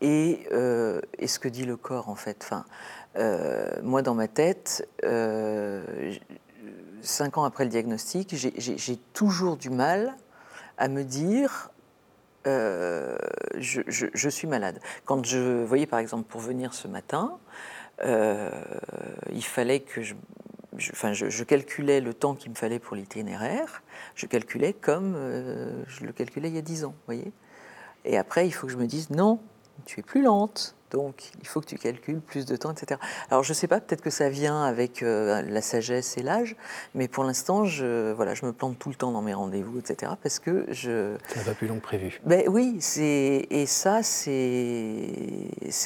et, 0.00 0.46
euh, 0.52 1.00
ce 1.26 1.38
que 1.38 1.48
dit 1.48 1.64
le 1.64 1.76
corps 1.76 2.08
en 2.08 2.14
fait. 2.14 2.50
Euh, 3.16 3.70
moi 3.82 4.02
dans 4.02 4.14
ma 4.14 4.28
tête, 4.28 4.86
euh, 5.04 6.12
cinq 7.02 7.38
ans 7.38 7.44
après 7.44 7.64
le 7.64 7.70
diagnostic, 7.70 8.34
j'ai 8.34 8.96
toujours 9.14 9.56
du 9.56 9.70
mal 9.70 10.14
à 10.78 10.88
me 10.88 11.04
dire 11.04 11.70
euh, 12.46 13.16
je, 13.58 14.28
suis 14.28 14.46
malade. 14.46 14.80
Quand 15.04 15.24
je 15.24 15.64
voyais 15.64 15.86
par 15.86 15.98
exemple 15.98 16.28
pour 16.28 16.40
venir 16.40 16.74
ce 16.74 16.86
matin, 16.86 17.38
euh, 18.04 18.50
il 19.32 19.44
fallait 19.44 19.80
que 19.80 20.02
je, 20.02 20.14
enfin, 20.92 21.12
je, 21.12 21.44
calculais 21.44 22.00
le 22.00 22.14
temps 22.14 22.34
qu'il 22.34 22.50
me 22.50 22.56
fallait 22.56 22.78
pour 22.78 22.96
l'itinéraire, 22.96 23.82
je 24.14 24.26
calculais 24.26 24.72
comme 24.72 25.14
euh, 25.16 25.82
je 25.88 26.04
le 26.04 26.12
calculais 26.12 26.48
il 26.48 26.54
y 26.54 26.58
a 26.58 26.62
dix 26.62 26.84
ans, 26.84 26.90
vous 26.90 27.06
voyez. 27.06 27.32
Et 28.04 28.16
après, 28.16 28.46
il 28.46 28.52
faut 28.52 28.66
que 28.66 28.72
je 28.72 28.78
me 28.78 28.86
dise 28.86 29.10
non, 29.10 29.40
tu 29.84 30.00
es 30.00 30.02
plus 30.02 30.22
lente. 30.22 30.75
Donc, 30.92 31.30
il 31.40 31.48
faut 31.48 31.60
que 31.60 31.66
tu 31.66 31.78
calcules 31.78 32.20
plus 32.20 32.46
de 32.46 32.54
temps, 32.56 32.70
etc. 32.70 33.00
Alors, 33.30 33.42
je 33.42 33.50
ne 33.50 33.54
sais 33.54 33.66
pas, 33.66 33.80
peut-être 33.80 34.02
que 34.02 34.10
ça 34.10 34.28
vient 34.28 34.62
avec 34.62 35.02
euh, 35.02 35.42
la 35.42 35.60
sagesse 35.60 36.16
et 36.16 36.22
l'âge, 36.22 36.54
mais 36.94 37.08
pour 37.08 37.24
l'instant, 37.24 37.64
je, 37.64 38.12
voilà, 38.12 38.34
je 38.34 38.46
me 38.46 38.52
plante 38.52 38.78
tout 38.78 38.88
le 38.88 38.94
temps 38.94 39.10
dans 39.10 39.22
mes 39.22 39.34
rendez-vous, 39.34 39.78
etc. 39.80 40.12
Parce 40.22 40.38
que 40.38 40.64
je, 40.70 41.16
Ça 41.34 41.40
va 41.42 41.54
plus 41.54 41.66
long 41.66 41.76
que 41.76 41.82
prévu. 41.82 42.20
ben 42.24 42.44
oui, 42.48 42.76
c'est 42.80 43.46
et 43.50 43.66
ça 43.66 44.02
c'est 44.02 45.10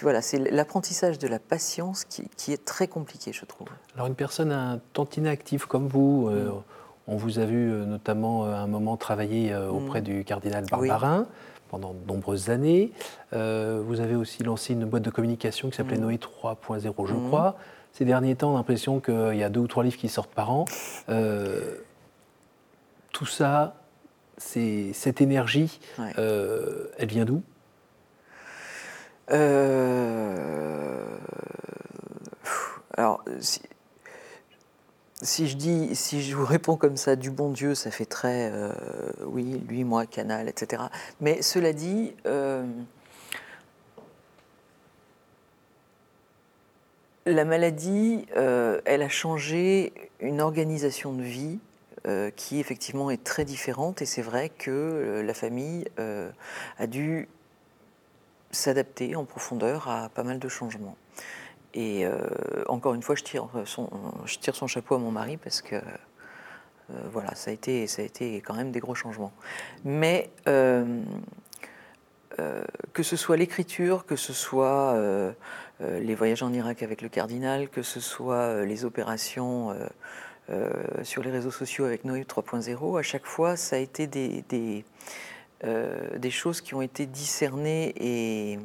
voilà, 0.02 0.22
c'est 0.22 0.38
l'apprentissage 0.50 1.18
de 1.18 1.28
la 1.28 1.38
patience 1.38 2.04
qui, 2.04 2.28
qui 2.36 2.52
est 2.52 2.64
très 2.64 2.88
compliqué, 2.88 3.32
je 3.32 3.44
trouve. 3.44 3.68
Alors 3.94 4.06
une 4.06 4.14
personne 4.14 4.52
un 4.52 4.80
tantinet 4.92 5.30
active 5.30 5.66
comme 5.66 5.88
vous, 5.88 6.28
euh, 6.28 6.50
Mm. 6.50 6.62
on 7.08 7.16
vous 7.16 7.38
a 7.38 7.44
vu 7.44 7.70
euh, 7.72 7.84
notamment 7.86 8.44
à 8.44 8.56
un 8.58 8.66
moment 8.66 8.96
travailler 8.96 9.54
auprès 9.56 10.00
Mm. 10.00 10.04
du 10.04 10.24
cardinal 10.24 10.64
Oui. 10.78 10.88
Pendant 11.70 11.94
de 11.94 12.04
nombreuses 12.08 12.50
années. 12.50 12.90
Euh, 13.32 13.80
vous 13.84 14.00
avez 14.00 14.16
aussi 14.16 14.42
lancé 14.42 14.72
une 14.72 14.84
boîte 14.86 15.04
de 15.04 15.10
communication 15.10 15.70
qui 15.70 15.76
s'appelait 15.76 15.98
Mm. 15.98 16.02
Noé 16.02 16.18
3.0, 16.18 17.06
je 17.06 17.14
Mm. 17.14 17.26
crois. 17.28 17.56
Ces 17.92 18.04
derniers 18.04 18.34
temps, 18.34 18.50
on 18.50 18.54
a 18.54 18.58
l'impression 18.58 18.98
qu'il 19.00 19.36
y 19.36 19.42
a 19.44 19.48
deux 19.50 19.60
ou 19.60 19.66
trois 19.68 19.84
livres 19.84 19.96
qui 19.96 20.08
sortent 20.08 20.32
par 20.34 20.50
an. 20.50 20.64
Euh, 21.08 21.76
tout 23.12 23.26
ça, 23.26 23.74
c'est 24.36 24.92
cette 24.94 25.20
énergie, 25.20 25.78
Ouais. 25.98 26.12
euh, 26.18 26.86
elle 26.98 27.08
vient 27.08 27.24
d'où? 27.24 27.42
Alors 32.96 33.22
si, 33.40 33.60
si 35.22 35.48
je 35.48 35.56
dis 35.56 35.94
si 35.94 36.22
je 36.22 36.34
vous 36.34 36.46
réponds 36.46 36.76
comme 36.76 36.96
ça 36.96 37.16
du 37.16 37.30
bon 37.30 37.50
Dieu, 37.50 37.74
ça 37.74 37.90
fait 37.90 38.06
très 38.06 38.50
euh, 38.52 38.72
oui 39.26 39.62
lui 39.68 39.84
moi 39.84 40.06
canal 40.06 40.48
etc. 40.48 40.82
Mais 41.20 41.42
cela 41.42 41.72
dit. 41.72 42.14
euh, 42.26 42.64
La 47.26 47.44
maladie, 47.44 48.26
euh, 48.36 48.80
elle 48.86 49.02
a 49.02 49.08
changé 49.10 49.92
une 50.20 50.40
organisation 50.40 51.12
de 51.12 51.22
vie 51.22 51.58
qui 52.34 52.58
effectivement 52.58 53.10
est 53.10 53.22
très 53.22 53.44
différente 53.44 54.00
et 54.00 54.06
c'est 54.06 54.22
vrai 54.22 54.48
que 54.48 55.22
la 55.22 55.34
famille 55.34 55.84
a 55.98 56.86
dû 56.86 57.28
s'adapter 58.50 59.16
en 59.16 59.24
profondeur 59.26 59.86
à 59.86 60.08
pas 60.08 60.22
mal 60.22 60.38
de 60.38 60.48
changements. 60.48 60.96
Et 61.74 62.04
euh, 62.04 62.18
encore 62.68 62.94
une 62.94 63.02
fois, 63.02 63.14
je 63.14 63.22
tire, 63.22 63.48
son, 63.64 64.66
chapeau 64.66 64.96
à 64.96 64.98
mon 64.98 65.10
mari 65.10 65.36
parce 65.36 65.62
que 65.62 65.76
euh, 65.76 65.80
voilà, 67.12 67.34
ça 67.34 67.50
a, 67.50 67.54
été, 67.54 67.86
ça 67.86 68.02
a 68.02 68.04
été 68.04 68.40
quand 68.40 68.54
même 68.54 68.72
des 68.72 68.80
gros 68.80 68.94
changements. 68.94 69.32
Mais 69.84 70.30
euh, 70.48 71.02
que 72.92 73.02
ce 73.02 73.16
soit 73.16 73.36
l'écriture, 73.36 74.06
que 74.06 74.16
ce 74.16 74.32
soit 74.32 74.98
les 75.80 76.14
voyages 76.14 76.42
en 76.42 76.52
Irak 76.52 76.82
avec 76.82 77.02
le 77.02 77.10
cardinal, 77.10 77.68
que 77.68 77.82
ce 77.82 78.00
soit 78.00 78.64
les 78.64 78.86
opérations 78.86 79.76
sur 81.02 81.22
les 81.22 81.30
réseaux 81.30 81.50
sociaux 81.50 81.84
avec 81.84 82.06
Noé 82.06 82.22
3.0, 82.22 82.98
à 82.98 83.02
chaque 83.02 83.26
fois, 83.26 83.56
ça 83.56 83.76
a 83.76 83.78
été 83.78 84.06
des, 84.06 84.84
choses 86.30 86.62
qui 86.62 86.74
ont 86.74 86.80
été 86.80 87.04
discernées 87.04 88.58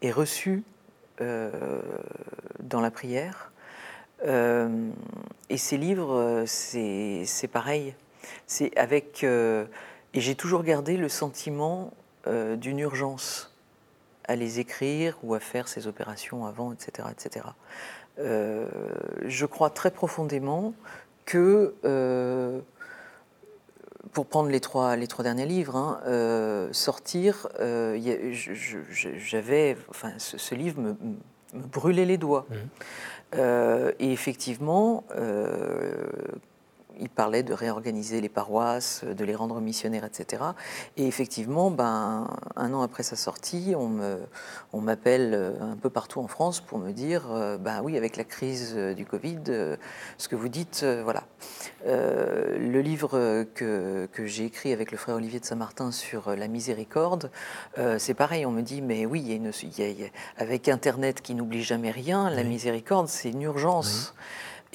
et 0.00 0.10
reçues 0.10 0.62
dans 1.20 2.80
la 2.80 2.90
prière. 2.90 3.52
et 4.24 5.56
ces 5.56 5.76
livres, 5.76 6.44
c'est 6.46 7.50
pareil. 7.52 7.94
C'est 8.46 8.76
avec 8.76 9.24
et 10.14 10.20
j'ai 10.20 10.36
toujours 10.36 10.62
gardé 10.62 10.96
le 10.96 11.08
sentiment 11.08 11.92
euh, 12.28 12.54
d'une 12.54 12.78
urgence 12.78 13.52
à 14.26 14.36
les 14.36 14.60
écrire 14.60 15.18
ou 15.24 15.34
à 15.34 15.40
faire 15.40 15.66
ces 15.66 15.88
opérations 15.88 16.46
avant, 16.46 16.72
etc. 16.72 17.08
etc. 17.10 17.46
Euh, 18.20 18.68
je 19.24 19.44
crois 19.44 19.70
très 19.70 19.90
profondément 19.90 20.72
que, 21.24 21.74
euh, 21.84 22.60
pour 24.12 24.26
prendre 24.26 24.50
les 24.50 24.60
trois, 24.60 24.96
les 24.96 25.06
trois 25.06 25.22
derniers 25.22 25.46
livres, 25.46 25.76
hein, 25.76 26.00
sortir, 26.72 27.48
j'avais, 29.18 29.76
enfin, 29.88 30.12
ce, 30.18 30.54
livre 30.54 30.80
me, 30.80 30.96
brûlait 31.54 32.04
les 32.04 32.18
doigts. 32.18 32.46
Mmh. 32.50 33.36
et 33.98 34.12
effectivement, 34.12 35.04
il 37.00 37.08
parlait 37.08 37.42
de 37.42 37.52
réorganiser 37.52 38.20
les 38.20 38.28
paroisses, 38.28 39.04
de 39.04 39.24
les 39.24 39.34
rendre 39.34 39.60
missionnaires, 39.60 40.04
etc. 40.04 40.42
Et 40.96 41.06
effectivement, 41.06 41.70
ben, 41.70 42.28
un 42.56 42.72
an 42.72 42.82
après 42.82 43.02
sa 43.02 43.16
sortie, 43.16 43.74
on 43.76 44.80
m'appelle 44.80 45.32
euh, 45.34 45.52
un 45.60 45.76
peu 45.76 45.90
partout 45.90 46.20
en 46.20 46.28
France 46.28 46.60
pour 46.60 46.78
me 46.78 46.92
dire, 46.92 47.30
euh, 47.30 47.58
ben 47.58 47.80
oui, 47.82 47.96
avec 47.96 48.16
la 48.16 48.24
crise 48.24 48.74
euh, 48.76 48.94
du 48.94 49.04
Covid, 49.06 49.40
ce 50.18 50.28
que 50.28 50.36
vous 50.36 50.48
dites, 50.48 50.84
voilà. 51.04 51.24
le 51.84 52.80
livre 52.80 53.44
que, 53.54 54.08
que 54.12 54.26
j'ai 54.26 54.44
écrit 54.44 54.72
avec 54.72 54.90
le 54.90 54.98
frère 54.98 55.16
Olivier 55.16 55.40
de 55.40 55.44
Saint-Martin 55.44 55.92
sur 55.92 56.34
la 56.34 56.48
miséricorde, 56.48 57.30
c'est 57.98 58.14
pareil, 58.14 58.46
on 58.46 58.50
me 58.50 58.62
dit, 58.62 58.82
mais 58.82 59.06
oui, 59.06 59.20
il 59.20 59.28
y 59.28 59.32
a 59.32 59.36
une, 59.36 60.10
avec 60.36 60.68
Internet 60.68 61.20
qui 61.22 61.34
n'oublie 61.34 61.62
jamais 61.62 61.90
rien, 61.90 62.30
la 62.30 62.42
miséricorde, 62.42 63.08
c'est 63.08 63.30
une 63.30 63.42
urgence. 63.42 64.14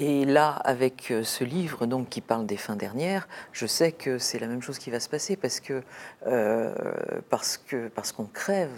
Et 0.02 0.24
là, 0.24 0.52
avec 0.52 1.12
euh, 1.12 1.26
ce 1.26 1.44
livre 1.44 1.86
donc 1.86 2.08
qui 2.08 2.22
parle 2.22 2.46
des 2.46 2.56
fins 2.56 2.78
dernières, 2.78 3.28
je 3.52 3.66
sais 3.66 3.92
que 3.92 4.18
c'est 4.18 4.40
la 4.40 4.48
même 4.48 4.62
chose 4.62 4.80
qui 4.80 4.92
va 4.92 5.02
se 5.02 5.10
passer 5.10 5.36
parce 5.36 5.60
que 5.60 5.84
euh, 6.26 6.74
parce 7.30 7.58
que 7.58 7.90
parce 7.90 8.14
qu'on 8.14 8.26
crève 8.26 8.72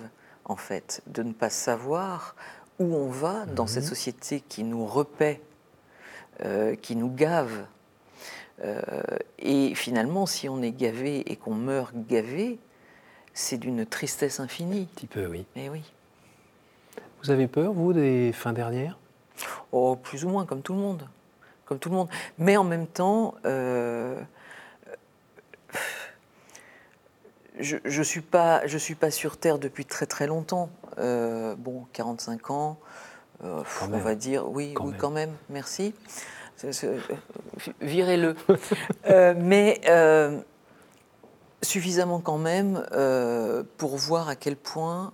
en 0.46 0.56
fait 0.56 1.04
de 1.06 1.22
ne 1.22 1.32
pas 1.32 1.52
savoir 1.52 2.36
où 2.80 2.96
on 2.96 3.08
va 3.08 3.46
dans 3.46 3.68
cette 3.68 3.84
mhm. 3.84 3.90
société 3.90 4.42
qui 4.42 4.64
nous 4.64 4.84
repaît, 4.84 5.42
euh, 6.44 6.76
qui 6.76 6.96
nous 6.96 7.12
gave. 7.14 7.66
et 9.40 9.74
finalement, 9.74 10.28
si 10.28 10.48
on 10.48 10.62
est 10.62 10.72
gavé 10.72 11.32
et 11.32 11.36
qu'on 11.36 11.56
meurt 11.56 11.96
gavé, 12.08 12.60
c'est 13.34 13.58
d'une 13.58 13.88
tristesse 13.88 14.40
infinie. 14.40 14.88
Un 14.92 14.96
petit 14.96 15.08
peu, 15.08 15.26
oui. 15.26 15.46
Mais 15.56 15.70
oui. 15.70 15.82
Vous 17.24 17.32
avez 17.32 17.48
peur, 17.48 17.74
vous, 17.74 17.94
des 17.94 18.32
fins 18.34 18.54
dernières? 18.54 19.01
Oh, 19.72 19.96
plus 19.96 20.26
ou 20.26 20.30
moins, 20.30 20.46
comme 20.46 20.62
tout 20.62 20.74
le 20.74 20.80
monde. 20.80 21.08
Comme 21.66 21.80
tout 21.80 21.90
le 21.90 21.96
monde. 21.96 22.10
Mais 22.38 22.58
en 22.58 22.64
même 22.64 22.88
temps, 22.88 23.36
euh, 23.46 24.20
je 27.60 27.78
ne 27.86 28.04
suis, 28.04 28.22
pas, 28.22 28.66
je 28.68 28.78
suis 28.78 28.96
pas 28.96 29.12
sur 29.12 29.38
Terre 29.38 29.60
depuis 29.60 29.86
très 29.86 30.06
très 30.06 30.28
longtemps. 30.28 30.70
Euh, 30.98 31.56
bon, 31.58 31.86
45 31.94 32.52
ans, 32.52 32.78
euh, 33.44 33.64
on 33.82 33.98
va 33.98 34.16
dire, 34.16 34.50
oui, 34.50 34.74
quand 34.74 34.86
oui, 34.86 34.92
même. 34.92 35.00
quand 35.00 35.12
même, 35.12 35.34
merci. 35.50 35.94
Virez-le. 37.82 38.36
mais 39.38 39.82
suffisamment 41.64 42.20
quand 42.20 42.38
même 42.38 42.86
pour 43.78 43.98
voir 43.98 44.30
à 44.30 44.36
quel 44.36 44.56
point 44.56 45.14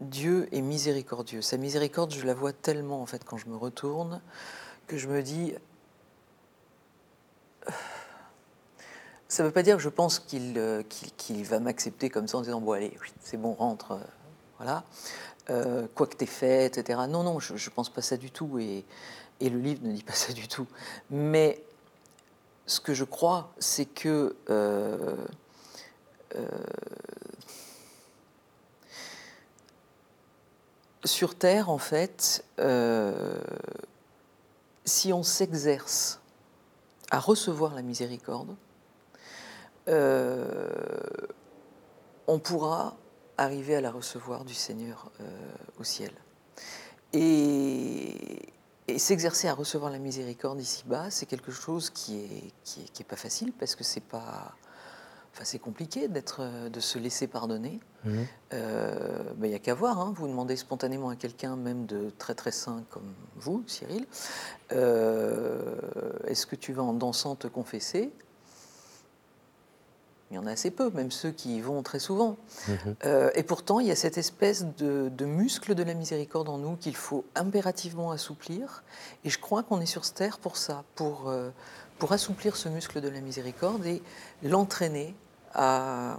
Dieu 0.00 0.48
est 0.52 0.60
miséricordieux. 0.60 1.42
Sa 1.42 1.56
miséricorde, 1.56 2.12
je 2.12 2.24
la 2.26 2.34
vois 2.34 2.52
tellement 2.52 3.00
en 3.00 3.06
fait 3.06 3.24
quand 3.24 3.36
je 3.38 3.48
me 3.48 3.56
retourne 3.56 4.20
que 4.86 4.96
je 4.96 5.08
me 5.08 5.22
dis. 5.22 5.54
Ça 9.28 9.42
ne 9.42 9.48
veut 9.48 9.52
pas 9.52 9.62
dire 9.62 9.76
que 9.76 9.82
je 9.82 9.88
pense 9.88 10.20
qu'il 10.20 10.54
euh, 10.56 10.82
va 11.44 11.58
m'accepter 11.58 12.10
comme 12.10 12.28
ça 12.28 12.38
en 12.38 12.42
disant 12.42 12.60
bon 12.60 12.72
allez, 12.72 12.96
c'est 13.20 13.36
bon, 13.36 13.54
rentre, 13.54 13.92
euh, 13.92 13.98
voilà, 14.58 14.84
euh, 15.50 15.88
quoi 15.94 16.06
que 16.06 16.14
t'aies 16.14 16.26
fait, 16.26 16.66
etc. 16.66 17.00
Non, 17.08 17.24
non, 17.24 17.40
je 17.40 17.54
ne 17.54 17.74
pense 17.74 17.90
pas 17.90 18.02
ça 18.02 18.16
du 18.16 18.30
tout 18.30 18.58
et, 18.60 18.84
le 19.40 19.58
livre 19.58 19.80
ne 19.82 19.92
dit 19.92 20.04
pas 20.04 20.12
ça 20.12 20.32
du 20.32 20.46
tout. 20.46 20.66
Mais 21.10 21.62
ce 22.66 22.80
que 22.80 22.94
je 22.94 23.04
crois, 23.04 23.52
c'est 23.58 23.84
que 23.84 24.36
sur 31.06 31.36
Terre, 31.36 31.70
en 31.70 31.78
fait, 31.78 32.44
euh, 32.58 33.38
si 34.84 35.12
on 35.12 35.22
s'exerce 35.22 36.20
à 37.10 37.18
recevoir 37.18 37.74
la 37.74 37.82
miséricorde, 37.82 38.56
euh, 39.88 40.68
on 42.26 42.38
pourra 42.38 42.96
arriver 43.38 43.76
à 43.76 43.80
la 43.80 43.90
recevoir 43.90 44.44
du 44.44 44.54
Seigneur 44.54 45.10
euh, 45.20 45.24
au 45.78 45.84
ciel. 45.84 46.10
Et, 47.12 48.52
s'exercer 48.98 49.48
à 49.48 49.54
recevoir 49.54 49.90
la 49.90 49.98
miséricorde 49.98 50.60
ici-bas, 50.60 51.10
c'est 51.10 51.26
quelque 51.26 51.50
chose 51.50 51.90
qui 51.90 52.18
est, 52.18 52.52
qui 52.64 52.82
est, 52.82 52.92
qui 52.92 53.02
est 53.02 53.06
pas 53.06 53.16
facile 53.16 53.52
parce 53.52 53.74
que 53.74 53.84
c'est 53.84 54.00
pas 54.00 54.54
c'est 55.44 55.58
compliqué 55.58 56.08
d'être, 56.08 56.38
euh, 56.40 56.68
de 56.68 56.80
se 56.80 56.98
laisser 56.98 57.26
pardonner. 57.26 57.80
Mhm. 58.04 58.26
Euh, 58.54 59.22
il 59.42 59.48
n'y 59.48 59.54
a 59.54 59.58
qu'à 59.58 59.74
voir. 59.74 59.98
Hein. 59.98 60.14
vous 60.16 60.26
demandez 60.28 60.56
spontanément 60.56 61.08
à 61.10 61.16
quelqu'un, 61.16 61.56
même 61.56 61.86
de 61.86 62.10
très 62.18 62.34
très 62.34 62.52
saint 62.52 62.82
comme 62.90 63.12
vous, 63.36 63.62
Cyril, 63.66 64.06
euh, 64.72 65.76
est-ce 66.26 66.46
que 66.46 66.56
tu 66.56 66.72
vas 66.72 66.82
en 66.82 66.92
dansant 66.92 67.36
te 67.36 67.46
confesser? 67.46 68.10
Il 70.30 70.34
y 70.34 70.38
en 70.38 70.46
a 70.46 70.50
assez 70.50 70.72
peu, 70.72 70.90
même 70.90 71.12
ceux 71.12 71.30
qui 71.30 71.56
y 71.56 71.60
vont 71.60 71.84
très 71.84 72.00
souvent. 72.00 72.36
Mhm. 72.66 72.96
et 73.36 73.44
pourtant, 73.44 73.78
il 73.78 73.86
y 73.86 73.92
a 73.92 73.96
cette 73.96 74.18
espèce 74.18 74.64
de, 74.76 75.24
muscle 75.24 75.76
de 75.76 75.84
la 75.84 75.94
miséricorde 75.94 76.48
en 76.48 76.58
nous 76.58 76.74
qu'il 76.74 76.96
faut 76.96 77.24
impérativement 77.36 78.10
assouplir. 78.10 78.82
Et 79.24 79.30
je 79.30 79.38
crois 79.38 79.62
qu'on 79.62 79.80
est 79.80 79.86
sur 79.86 80.04
cette 80.04 80.16
terre 80.16 80.38
pour 80.38 80.56
ça, 80.56 80.82
pour, 80.96 81.32
pour 82.00 82.12
assouplir 82.12 82.56
ce 82.56 82.68
muscle 82.68 83.00
de 83.00 83.08
la 83.08 83.20
miséricorde 83.20 83.86
et 83.86 84.02
l'entraîner 84.42 85.14
à, 85.56 86.18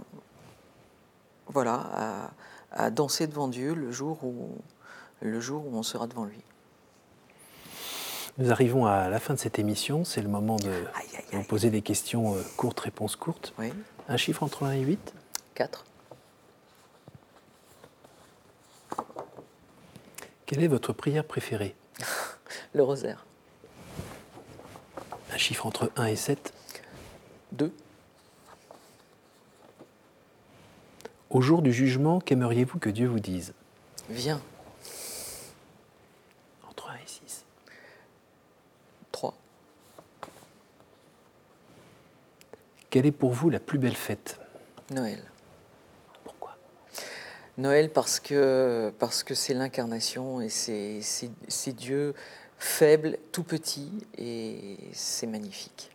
voilà, 1.46 2.30
à, 2.72 2.90
danser 2.90 3.26
devant 3.26 3.48
Dieu 3.48 3.74
le 3.74 3.90
jour, 3.92 4.22
où, 4.24 4.58
le 5.22 5.40
jour 5.40 5.64
où 5.66 5.76
on 5.76 5.82
sera 5.82 6.06
devant 6.06 6.24
lui. 6.24 6.40
Nous 8.36 8.52
arrivons 8.52 8.86
à 8.86 9.08
la 9.08 9.18
fin 9.18 9.34
de 9.34 9.38
cette 9.38 9.58
émission. 9.58 10.04
C'est 10.04 10.22
le 10.22 10.28
moment 10.28 10.56
de 10.56 10.70
vous 11.32 11.42
poser 11.44 11.70
des 11.70 11.82
questions 11.82 12.36
euh, 12.36 12.42
courtes, 12.56 12.78
réponses 12.80 13.16
courtes. 13.16 13.52
Un 14.08 14.16
chiffre 14.16 14.42
entre 14.42 14.64
1 14.64 14.72
et 14.72 14.80
8 14.80 15.14
4. 15.54 15.84
Quelle 20.46 20.62
est 20.62 20.68
votre 20.68 20.92
prière 20.92 21.24
préférée? 21.24 21.74
Le 22.74 22.82
rosaire. 22.84 23.26
Un 25.32 25.36
chiffre 25.36 25.66
entre 25.66 25.90
1 25.96 26.06
et 26.06 26.16
7 26.16 26.54
2. 27.52 27.72
Au 31.30 31.40
jour 31.42 31.60
du 31.62 31.72
jugement, 31.72 32.20
qu'aimeriez-vous 32.20 32.78
que 32.78 32.88
Dieu 32.88 33.06
vous 33.06 33.20
dise? 33.20 33.52
Viens. 34.08 34.40
Entre 36.68 36.88
1 36.88 36.94
et 36.94 37.06
6. 37.06 37.44
3. 39.12 39.34
Quelle 42.88 43.04
est 43.04 43.12
pour 43.12 43.32
vous 43.32 43.50
la 43.50 43.60
plus 43.60 43.78
belle 43.78 43.94
fête? 43.96 44.40
Noël. 44.90 45.22
Pourquoi? 46.24 46.56
Noël 47.58 47.90
parce 47.92 48.20
que 48.20 48.90
parce 48.98 49.22
que 49.22 49.34
c'est 49.34 49.52
l'incarnation 49.52 50.40
et 50.40 50.48
c'est 50.48 51.72
Dieu 51.76 52.14
faible, 52.58 53.18
tout 53.32 53.44
petit 53.44 53.92
et 54.16 54.78
c'est 54.94 55.26
magnifique. 55.26 55.90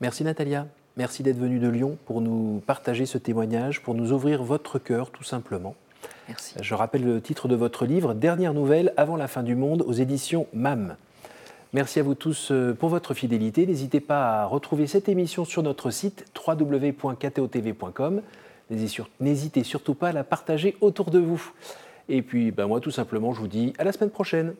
Merci 0.00 0.22
Natalia. 0.22 0.66
Merci 0.96 1.22
d'être 1.22 1.38
venu 1.38 1.58
de 1.58 1.68
Lyon 1.68 1.96
pour 2.06 2.20
nous 2.20 2.62
partager 2.66 3.06
ce 3.06 3.18
témoignage, 3.18 3.82
pour 3.82 3.94
nous 3.94 4.12
ouvrir 4.12 4.42
votre 4.42 4.78
cœur 4.78 5.10
tout 5.10 5.24
simplement. 5.24 5.74
Merci. 6.28 6.54
Je 6.60 6.74
rappelle 6.74 7.04
le 7.04 7.20
titre 7.20 7.48
de 7.48 7.56
votre 7.56 7.86
livre, 7.86 8.14
Dernière 8.14 8.54
nouvelle 8.54 8.92
avant 8.96 9.16
la 9.16 9.28
fin 9.28 9.42
du 9.42 9.54
monde, 9.54 9.82
aux 9.86 9.92
éditions 9.92 10.46
MAM. 10.52 10.96
Merci 11.72 12.00
à 12.00 12.02
vous 12.02 12.16
tous 12.16 12.50
euh, 12.50 12.74
pour 12.74 12.88
votre 12.88 13.14
fidélité. 13.14 13.64
N'hésitez 13.64 14.00
pas 14.00 14.42
à 14.42 14.44
retrouver 14.46 14.88
cette 14.88 15.08
émission 15.08 15.44
sur 15.44 15.62
notre 15.62 15.90
site 15.90 16.24
www.ktotv.com. 16.46 18.22
N'hésitez 19.20 19.64
surtout 19.64 19.94
pas 19.94 20.08
à 20.08 20.12
la 20.12 20.24
partager 20.24 20.76
autour 20.80 21.10
de 21.10 21.18
vous. 21.20 21.52
Et 22.08 22.22
puis, 22.22 22.50
ben 22.50 22.66
moi, 22.66 22.80
tout 22.80 22.90
simplement, 22.90 23.32
je 23.32 23.40
vous 23.40 23.48
dis 23.48 23.72
à 23.78 23.84
la 23.84 23.92
semaine 23.92 24.10
prochaine. 24.10 24.54